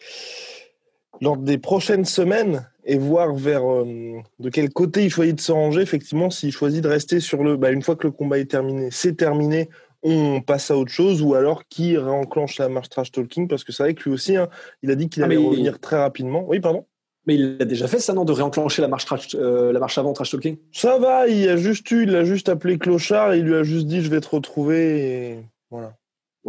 lors 1.22 1.38
des 1.38 1.58
prochaines 1.58 2.06
semaines 2.06 2.70
et 2.86 2.98
voir 2.98 3.36
vers 3.36 3.70
euh, 3.70 4.22
de 4.40 4.50
quel 4.50 4.70
côté 4.70 5.06
il 5.06 5.10
choisit 5.10 5.36
de 5.36 5.42
se 5.42 5.52
ranger. 5.52 5.82
Effectivement, 5.82 6.30
s'il 6.30 6.52
choisit 6.52 6.84
de 6.84 6.90
rester 6.90 7.20
sur 7.20 7.44
le. 7.44 7.58
Bah, 7.58 7.72
une 7.72 7.82
fois 7.82 7.96
que 7.96 8.08
le 8.08 8.12
combat 8.12 8.40
est 8.40 8.50
terminé, 8.50 8.90
c'est 8.92 9.16
terminé 9.16 9.70
on 10.04 10.42
passe 10.42 10.72
à 10.72 10.78
autre 10.78 10.92
chose 10.92 11.22
ou 11.22 11.36
alors 11.36 11.68
qui 11.68 11.98
réenclenche 11.98 12.58
la 12.58 12.70
marche 12.70 12.90
trash 12.90 13.12
talking 13.12 13.48
parce 13.48 13.64
que 13.64 13.72
c'est 13.72 13.84
vrai 13.84 13.94
que 13.94 14.04
lui 14.04 14.12
aussi, 14.12 14.36
hein, 14.38 14.50
il 14.82 14.92
a 14.92 14.96
dit 14.96 15.10
qu'il 15.10 15.24
ah, 15.24 15.26
allait 15.26 15.38
revenir 15.38 15.80
très 15.80 15.98
rapidement. 15.98 16.46
Oui, 16.48 16.60
pardon? 16.60 16.86
Mais 17.26 17.36
il 17.36 17.58
a 17.60 17.66
déjà 17.66 17.88
fait 17.88 18.00
ça, 18.00 18.14
non, 18.14 18.24
de 18.24 18.32
réenclencher 18.32 18.82
la 18.82 18.88
marche, 18.88 19.06
euh, 19.36 19.74
la 19.74 19.80
marche 19.80 19.98
avant 19.98 20.14
trash 20.14 20.32
talking? 20.32 20.58
Ça 20.72 20.98
va, 20.98 21.28
il 21.28 21.48
a 21.50 21.58
juste 21.58 21.90
eu, 21.92 22.04
il 22.04 22.16
a 22.16 22.24
juste 22.24 22.50
appelé 22.50 22.78
Clochard 22.78 23.34
et 23.34 23.40
il 23.40 23.46
lui 23.46 23.56
a 23.56 23.64
juste 23.64 23.88
dit 23.88 24.02
je 24.02 24.10
vais 24.10 24.22
te 24.22 24.30
retrouver 24.30 25.00
et 25.00 25.40
voilà. 25.70 25.94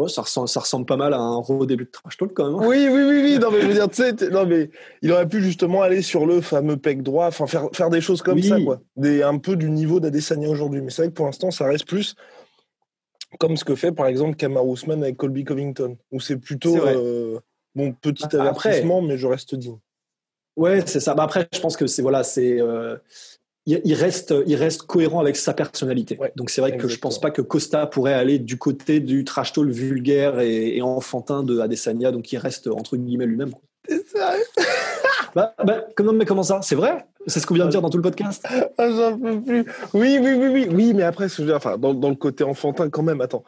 Ça 0.08 0.22
ressemble, 0.22 0.48
ça 0.48 0.60
ressemble 0.60 0.86
pas 0.86 0.96
mal 0.96 1.14
à 1.14 1.18
un 1.18 1.42
début 1.66 1.84
de 1.84 1.90
trash 1.90 2.16
talk 2.16 2.32
quand 2.34 2.50
même. 2.50 2.60
Hein. 2.60 2.66
Oui, 2.66 2.88
oui, 2.90 3.02
oui, 3.02 3.22
oui. 3.22 3.38
Non, 3.38 3.50
mais 3.50 3.60
je 3.60 3.66
veux 3.66 3.74
dire, 3.74 3.88
tu 3.88 4.02
sais, 4.02 4.30
non, 4.30 4.46
mais 4.46 4.70
il 5.02 5.12
aurait 5.12 5.28
pu 5.28 5.42
justement 5.42 5.82
aller 5.82 6.02
sur 6.02 6.26
le 6.26 6.40
fameux 6.40 6.76
pec 6.76 7.02
droit, 7.02 7.26
enfin 7.26 7.46
faire, 7.46 7.68
faire 7.72 7.90
des 7.90 8.00
choses 8.00 8.22
comme 8.22 8.42
ça, 8.42 8.60
quoi. 8.60 8.80
Des, 8.96 9.22
un 9.22 9.38
peu 9.38 9.56
du 9.56 9.70
niveau 9.70 10.00
d'Adesanya 10.00 10.48
aujourd'hui. 10.48 10.80
Mais 10.82 10.90
c'est 10.90 11.02
vrai 11.02 11.10
que 11.10 11.16
pour 11.16 11.26
l'instant, 11.26 11.50
ça 11.50 11.66
reste 11.66 11.86
plus 11.86 12.16
comme 13.38 13.56
ce 13.56 13.64
que 13.64 13.74
fait 13.74 13.92
par 13.92 14.06
exemple 14.06 14.36
Kamar 14.36 14.66
Ousmane 14.66 15.02
avec 15.02 15.16
Colby 15.16 15.44
Covington, 15.44 15.96
où 16.10 16.20
c'est 16.20 16.36
plutôt 16.36 16.76
euh, 16.76 17.38
bon 17.74 17.92
petit 17.92 18.24
bah, 18.32 18.42
avertissement, 18.42 19.02
mais 19.02 19.16
je 19.16 19.26
reste 19.26 19.54
digne. 19.54 19.78
Ouais, 20.56 20.82
c'est 20.86 21.00
ça. 21.00 21.14
Bah 21.14 21.22
après, 21.22 21.48
je 21.52 21.60
pense 21.60 21.76
que 21.76 21.86
c'est 21.86 22.02
voilà, 22.02 22.24
c'est 22.24 22.60
euh, 22.60 22.96
il, 23.66 23.94
reste 23.94 24.35
il 24.46 24.57
reste 24.57 24.83
cohérent 24.83 25.20
avec 25.20 25.37
sa 25.37 25.53
personnalité. 25.53 26.18
Donc 26.37 26.51
c'est 26.51 26.61
vrai 26.61 26.77
que 26.77 26.88
je 26.88 26.99
pense 26.99 27.20
pas 27.20 27.31
que 27.31 27.42
Costa 27.42 27.87
pourrait 27.87 28.14
aller 28.14 28.38
du 28.38 28.59
côté 28.59 29.01
du 29.01 29.25
trash 29.25 29.53
talk 29.53 29.68
vulgaire 29.68 30.40
et, 30.40 30.81
enfantin 30.83 31.42
de 31.42 31.61
Adesanya, 31.61 32.11
donc 32.11 32.33
il 32.33 32.38
reste 32.38 32.66
entre 32.68 32.96
guillemets 32.96 33.27
lui-même. 33.27 33.53
C'est 33.88 34.07
ça. 34.07 34.35
Bah, 35.35 35.55
bah, 35.64 35.85
comment, 35.95 36.12
mais 36.12 36.25
comment 36.25 36.43
ça? 36.43 36.61
C'est 36.62 36.75
vrai? 36.75 37.07
C'est 37.27 37.40
ce 37.40 37.47
qu'on 37.47 37.55
vient 37.55 37.66
de 37.66 37.71
dire 37.71 37.83
dans 37.83 37.90
tout 37.90 37.99
le 37.99 38.03
podcast 38.03 38.47
ah, 38.79 38.88
J'en 38.90 39.19
peux 39.19 39.40
plus. 39.43 39.64
Oui, 39.93 40.19
oui, 40.23 40.33
oui, 40.35 40.49
oui. 40.49 40.69
Oui, 40.71 40.95
mais 40.95 41.03
après, 41.03 41.27
enfin, 41.53 41.77
dans, 41.77 41.93
dans, 41.93 42.09
le 42.09 42.14
côté 42.14 42.45
enfantin, 42.45 42.88
quand 42.88 43.03
même, 43.03 43.21
attends. 43.21 43.45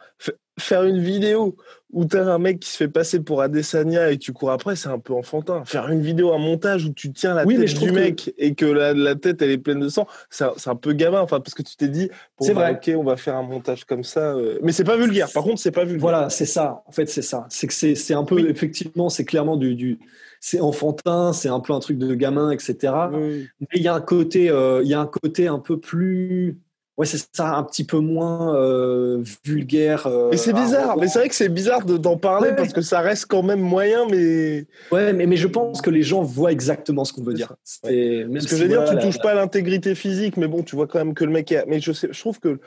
Faire 0.59 0.83
une 0.83 0.99
vidéo 0.99 1.55
où 1.91 2.05
t'as 2.05 2.25
un 2.25 2.37
mec 2.37 2.59
qui 2.59 2.69
se 2.69 2.77
fait 2.77 2.87
passer 2.87 3.19
pour 3.19 3.41
Adesanya 3.41 4.11
et 4.11 4.19
tu 4.19 4.31
cours 4.31 4.51
après, 4.51 4.75
c'est 4.75 4.89
un 4.89 4.99
peu 4.99 5.13
enfantin. 5.13 5.63
Faire 5.65 5.89
une 5.89 6.01
vidéo, 6.01 6.33
un 6.33 6.37
montage 6.37 6.85
où 6.85 6.93
tu 6.93 7.11
tiens 7.11 7.33
la 7.33 7.45
tête 7.45 7.79
du 7.79 7.91
mec 7.91 8.31
et 8.37 8.53
que 8.53 8.65
la, 8.65 8.93
la, 8.93 9.15
tête, 9.15 9.41
elle 9.41 9.49
est 9.49 9.57
pleine 9.57 9.79
de 9.79 9.89
sang, 9.89 10.05
c'est 10.29 10.45
un, 10.67 10.75
peu 10.75 10.93
gamin. 10.93 11.21
Enfin, 11.21 11.39
parce 11.39 11.55
que 11.55 11.63
tu 11.63 11.75
t'es 11.75 11.87
dit, 11.87 12.11
c'est 12.39 12.53
vrai. 12.53 12.73
ok, 12.73 12.93
on 12.95 13.03
va 13.03 13.17
faire 13.17 13.35
un 13.35 13.43
montage 13.43 13.85
comme 13.85 14.03
ça. 14.03 14.35
Euh. 14.35 14.59
Mais 14.61 14.71
c'est 14.71 14.83
pas 14.83 14.97
vulgaire. 14.97 15.31
Par 15.33 15.43
contre, 15.43 15.59
c'est 15.59 15.71
pas 15.71 15.83
vulgaire. 15.83 16.01
Voilà, 16.01 16.29
c'est 16.29 16.45
ça. 16.45 16.83
En 16.85 16.91
fait, 16.91 17.07
c'est 17.07 17.23
ça. 17.23 17.47
C'est 17.49 17.65
que 17.65 17.73
c'est 17.73 18.13
un 18.13 18.23
peu, 18.23 18.47
effectivement, 18.49 19.09
c'est 19.09 19.25
clairement 19.25 19.57
du, 19.57 19.73
du 19.73 19.97
c'est 20.45 20.59
enfantin, 20.59 21.31
c'est 21.31 21.47
un 21.47 21.61
peu 21.61 21.71
un 21.71 21.79
truc 21.79 21.97
de 21.97 22.13
gamin, 22.15 22.51
etc. 22.51 22.93
Mais 23.13 23.47
il 23.75 23.81
y 23.81 23.87
a 23.87 23.93
un 23.93 24.01
côté, 24.01 24.49
euh, 24.49 24.81
il 24.83 24.89
y 24.89 24.93
a 24.93 24.99
un 24.99 25.07
côté 25.07 25.47
un 25.47 25.57
peu 25.57 25.79
plus, 25.79 26.59
ouais, 26.97 27.05
c'est 27.05 27.25
ça, 27.33 27.55
un 27.55 27.63
petit 27.63 27.85
peu 27.85 27.99
moins 27.99 28.53
euh, 28.53 29.23
vulgaire. 29.45 30.05
Euh, 30.05 30.27
mais 30.31 30.35
c'est 30.35 30.51
bizarre, 30.51 30.97
mais 30.97 31.07
c'est 31.07 31.19
vrai 31.19 31.29
que 31.29 31.35
c'est 31.35 31.47
bizarre 31.47 31.85
d'en 31.85 32.17
parler 32.17 32.51
parce 32.57 32.73
que 32.73 32.81
ça 32.81 32.99
reste 32.99 33.27
quand 33.27 33.41
même 33.41 33.61
moyen, 33.61 34.05
mais. 34.11 34.67
Ouais, 34.91 35.13
mais, 35.13 35.27
mais 35.27 35.37
je 35.37 35.47
pense 35.47 35.81
que 35.81 35.89
les 35.89 36.03
gens 36.03 36.23
voient 36.23 36.51
exactement 36.51 37.05
ce 37.05 37.13
qu'on 37.13 37.23
veut 37.23 37.35
dire. 37.35 37.55
Même 37.85 38.33
parce 38.33 38.47
que 38.47 38.57
je 38.57 38.63
veux 38.63 38.67
dire, 38.67 38.83
tu 38.83 38.97
touches 38.97 39.19
pas 39.19 39.31
à 39.31 39.35
l'intégrité 39.35 39.95
physique, 39.95 40.35
mais 40.35 40.49
bon, 40.49 40.61
tu 40.61 40.75
vois 40.75 40.87
quand 40.87 40.99
même 40.99 41.13
que 41.13 41.23
le 41.23 41.31
mec 41.31 41.53
est. 41.53 41.65
Mais 41.67 41.79
je, 41.79 41.93
sais, 41.93 42.09
je 42.11 42.19
trouve 42.19 42.41
que 42.41 42.59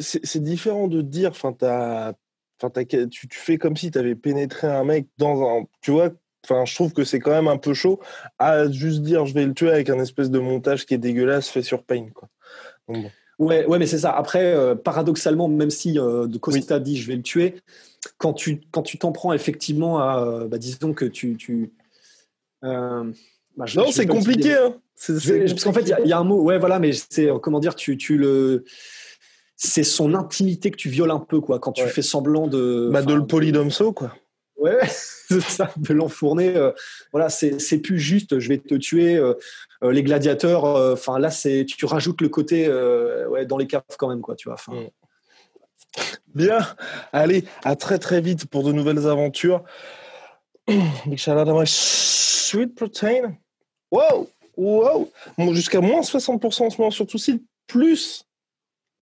c'est 0.00 0.42
différent 0.42 0.88
de 0.88 1.02
dire, 1.02 1.32
enfin, 1.32 1.52
tu, 2.88 3.08
tu, 3.10 3.38
fais 3.38 3.58
comme 3.58 3.76
si 3.76 3.90
tu 3.90 3.98
avais 3.98 4.14
pénétré 4.14 4.68
un 4.68 4.84
mec 4.84 5.06
dans 5.18 5.42
un. 5.42 5.64
Tu 5.82 5.90
vois, 5.90 6.08
Enfin, 6.44 6.64
je 6.64 6.74
trouve 6.74 6.92
que 6.92 7.04
c'est 7.04 7.20
quand 7.20 7.30
même 7.30 7.48
un 7.48 7.58
peu 7.58 7.74
chaud 7.74 8.00
à 8.38 8.70
juste 8.70 9.02
dire 9.02 9.26
je 9.26 9.34
vais 9.34 9.44
le 9.44 9.54
tuer 9.54 9.70
avec 9.70 9.90
un 9.90 9.98
espèce 10.00 10.30
de 10.30 10.38
montage 10.38 10.86
qui 10.86 10.94
est 10.94 10.98
dégueulasse 10.98 11.48
fait 11.48 11.62
sur 11.62 11.82
Pain. 11.82 12.08
Quoi. 12.14 12.28
Ouais, 13.38 13.64
ouais, 13.66 13.78
mais 13.78 13.86
c'est 13.86 13.98
ça. 13.98 14.10
Après, 14.10 14.52
euh, 14.54 14.74
paradoxalement, 14.74 15.48
même 15.48 15.70
si 15.70 15.98
euh, 15.98 16.26
de 16.26 16.38
Costa 16.38 16.78
dit 16.78 16.96
je 16.96 17.06
vais 17.06 17.16
le 17.16 17.22
tuer, 17.22 17.56
quand 18.18 18.32
tu 18.32 18.60
quand 18.70 18.82
tu 18.82 18.98
t'en 18.98 19.12
prends 19.12 19.32
effectivement 19.32 19.98
à, 19.98 20.24
euh, 20.24 20.48
bah, 20.48 20.58
disons 20.58 20.92
que 20.92 21.04
tu, 21.04 21.36
tu 21.36 21.72
bah, 22.62 23.04
non, 23.76 23.90
c'est 23.90 24.06
compliqué. 24.06 24.54
Hein. 24.54 24.74
Parce 25.06 25.64
qu'en 25.64 25.72
fait, 25.72 25.94
il 26.04 26.08
y, 26.08 26.12
a 26.12 26.18
un 26.18 26.24
mot. 26.24 26.42
Ouais, 26.42 26.58
voilà, 26.58 26.78
mais 26.78 26.92
c'est 26.92 27.28
comment 27.42 27.60
dire, 27.60 27.74
tu, 27.74 27.96
tu 27.96 28.18
le 28.18 28.64
c'est 29.56 29.84
son 29.84 30.14
intimité 30.14 30.70
que 30.70 30.76
tu 30.76 30.88
violes 30.88 31.10
un 31.10 31.18
peu, 31.18 31.40
quoi, 31.40 31.58
quand 31.58 31.72
tu 31.72 31.86
fais 31.86 32.02
semblant 32.02 32.46
de. 32.46 32.88
Bah, 32.90 33.02
de 33.02 33.14
le 33.14 33.26
polydomso, 33.26 33.92
quoi. 33.92 34.14
Ouais, 34.60 34.78
c'est 34.86 35.40
ça, 35.40 35.72
de 35.76 35.94
l'enfourner. 35.94 36.54
Euh, 36.54 36.70
voilà, 37.12 37.30
c'est 37.30 37.78
plus 37.78 37.98
juste, 37.98 38.38
je 38.38 38.48
vais 38.48 38.58
te 38.58 38.74
tuer. 38.74 39.16
Euh, 39.16 39.34
euh, 39.82 39.90
les 39.90 40.02
gladiateurs, 40.02 40.64
enfin 40.64 41.18
là, 41.18 41.30
c'est 41.30 41.64
tu 41.66 41.86
rajoutes 41.86 42.20
le 42.20 42.28
côté 42.28 42.68
ouais, 42.68 43.46
dans 43.46 43.56
les 43.56 43.66
caves 43.66 43.82
quand 43.98 44.08
même, 44.08 44.20
quoi, 44.20 44.36
tu 44.36 44.48
vois. 44.48 44.58
Mm. 44.68 44.88
Bien, 46.34 46.58
allez, 47.12 47.44
à 47.64 47.74
très 47.74 47.98
très 47.98 48.20
vite 48.20 48.46
pour 48.46 48.62
de 48.62 48.72
nouvelles 48.72 49.08
aventures. 49.08 49.64
Sweet 51.64 52.74
protein. 52.74 53.36
Wow, 53.90 54.28
wow. 54.56 55.10
Jusqu'à 55.52 55.80
moins 55.80 56.02
60% 56.02 56.44
en 56.44 56.70
ce 56.70 56.78
moment 56.78 56.90
sur 56.90 57.06
tout 57.06 57.18
site, 57.18 57.42
plus 57.66 58.26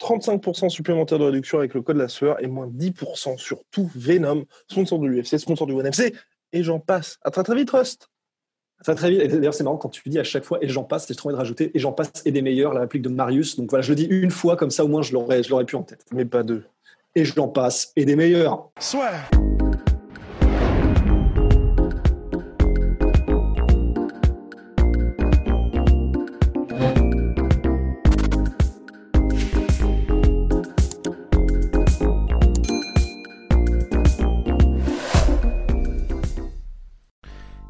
35% 0.00 0.68
supplémentaire 0.68 1.18
de 1.18 1.24
réduction 1.24 1.58
avec 1.58 1.74
le 1.74 1.82
code 1.82 1.96
la 1.96 2.08
sueur 2.08 2.42
et 2.42 2.46
moins 2.46 2.68
10% 2.68 3.38
sur 3.38 3.64
tout 3.70 3.90
Venom, 3.94 4.44
sponsor 4.68 4.98
de 4.98 5.06
l'UFC, 5.06 5.38
sponsor 5.38 5.66
du 5.66 5.72
ONFC, 5.72 6.14
et 6.52 6.62
j'en 6.62 6.78
passe. 6.78 7.18
À 7.22 7.30
très 7.30 7.42
très 7.42 7.54
vite, 7.54 7.70
Rust. 7.70 8.08
Très 8.82 8.94
très 8.94 9.10
vite. 9.10 9.26
D'ailleurs, 9.26 9.54
c'est 9.54 9.64
marrant 9.64 9.76
quand 9.76 9.88
tu 9.88 10.08
dis 10.08 10.18
à 10.18 10.24
chaque 10.24 10.44
fois 10.44 10.58
et 10.62 10.68
j'en 10.68 10.84
passe, 10.84 11.08
j'ai 11.08 11.14
trop 11.14 11.28
envie 11.28 11.34
de 11.34 11.38
rajouter 11.38 11.72
et 11.74 11.78
j'en 11.78 11.92
passe 11.92 12.12
et 12.24 12.30
des 12.30 12.42
meilleurs, 12.42 12.74
la 12.74 12.80
réplique 12.80 13.02
de 13.02 13.08
Marius. 13.08 13.56
Donc 13.56 13.70
voilà, 13.70 13.82
je 13.82 13.90
le 13.90 13.96
dis 13.96 14.04
une 14.04 14.30
fois, 14.30 14.56
comme 14.56 14.70
ça 14.70 14.84
au 14.84 14.88
moins 14.88 15.02
je 15.02 15.12
l'aurais, 15.12 15.42
je 15.42 15.50
l'aurais 15.50 15.64
pu 15.64 15.74
en 15.74 15.82
tête. 15.82 16.04
Mais 16.12 16.24
pas 16.24 16.44
deux. 16.44 16.64
Et 17.14 17.24
j'en 17.24 17.48
passe 17.48 17.92
et 17.96 18.04
des 18.04 18.14
meilleurs. 18.14 18.70
Soit. 18.78 19.37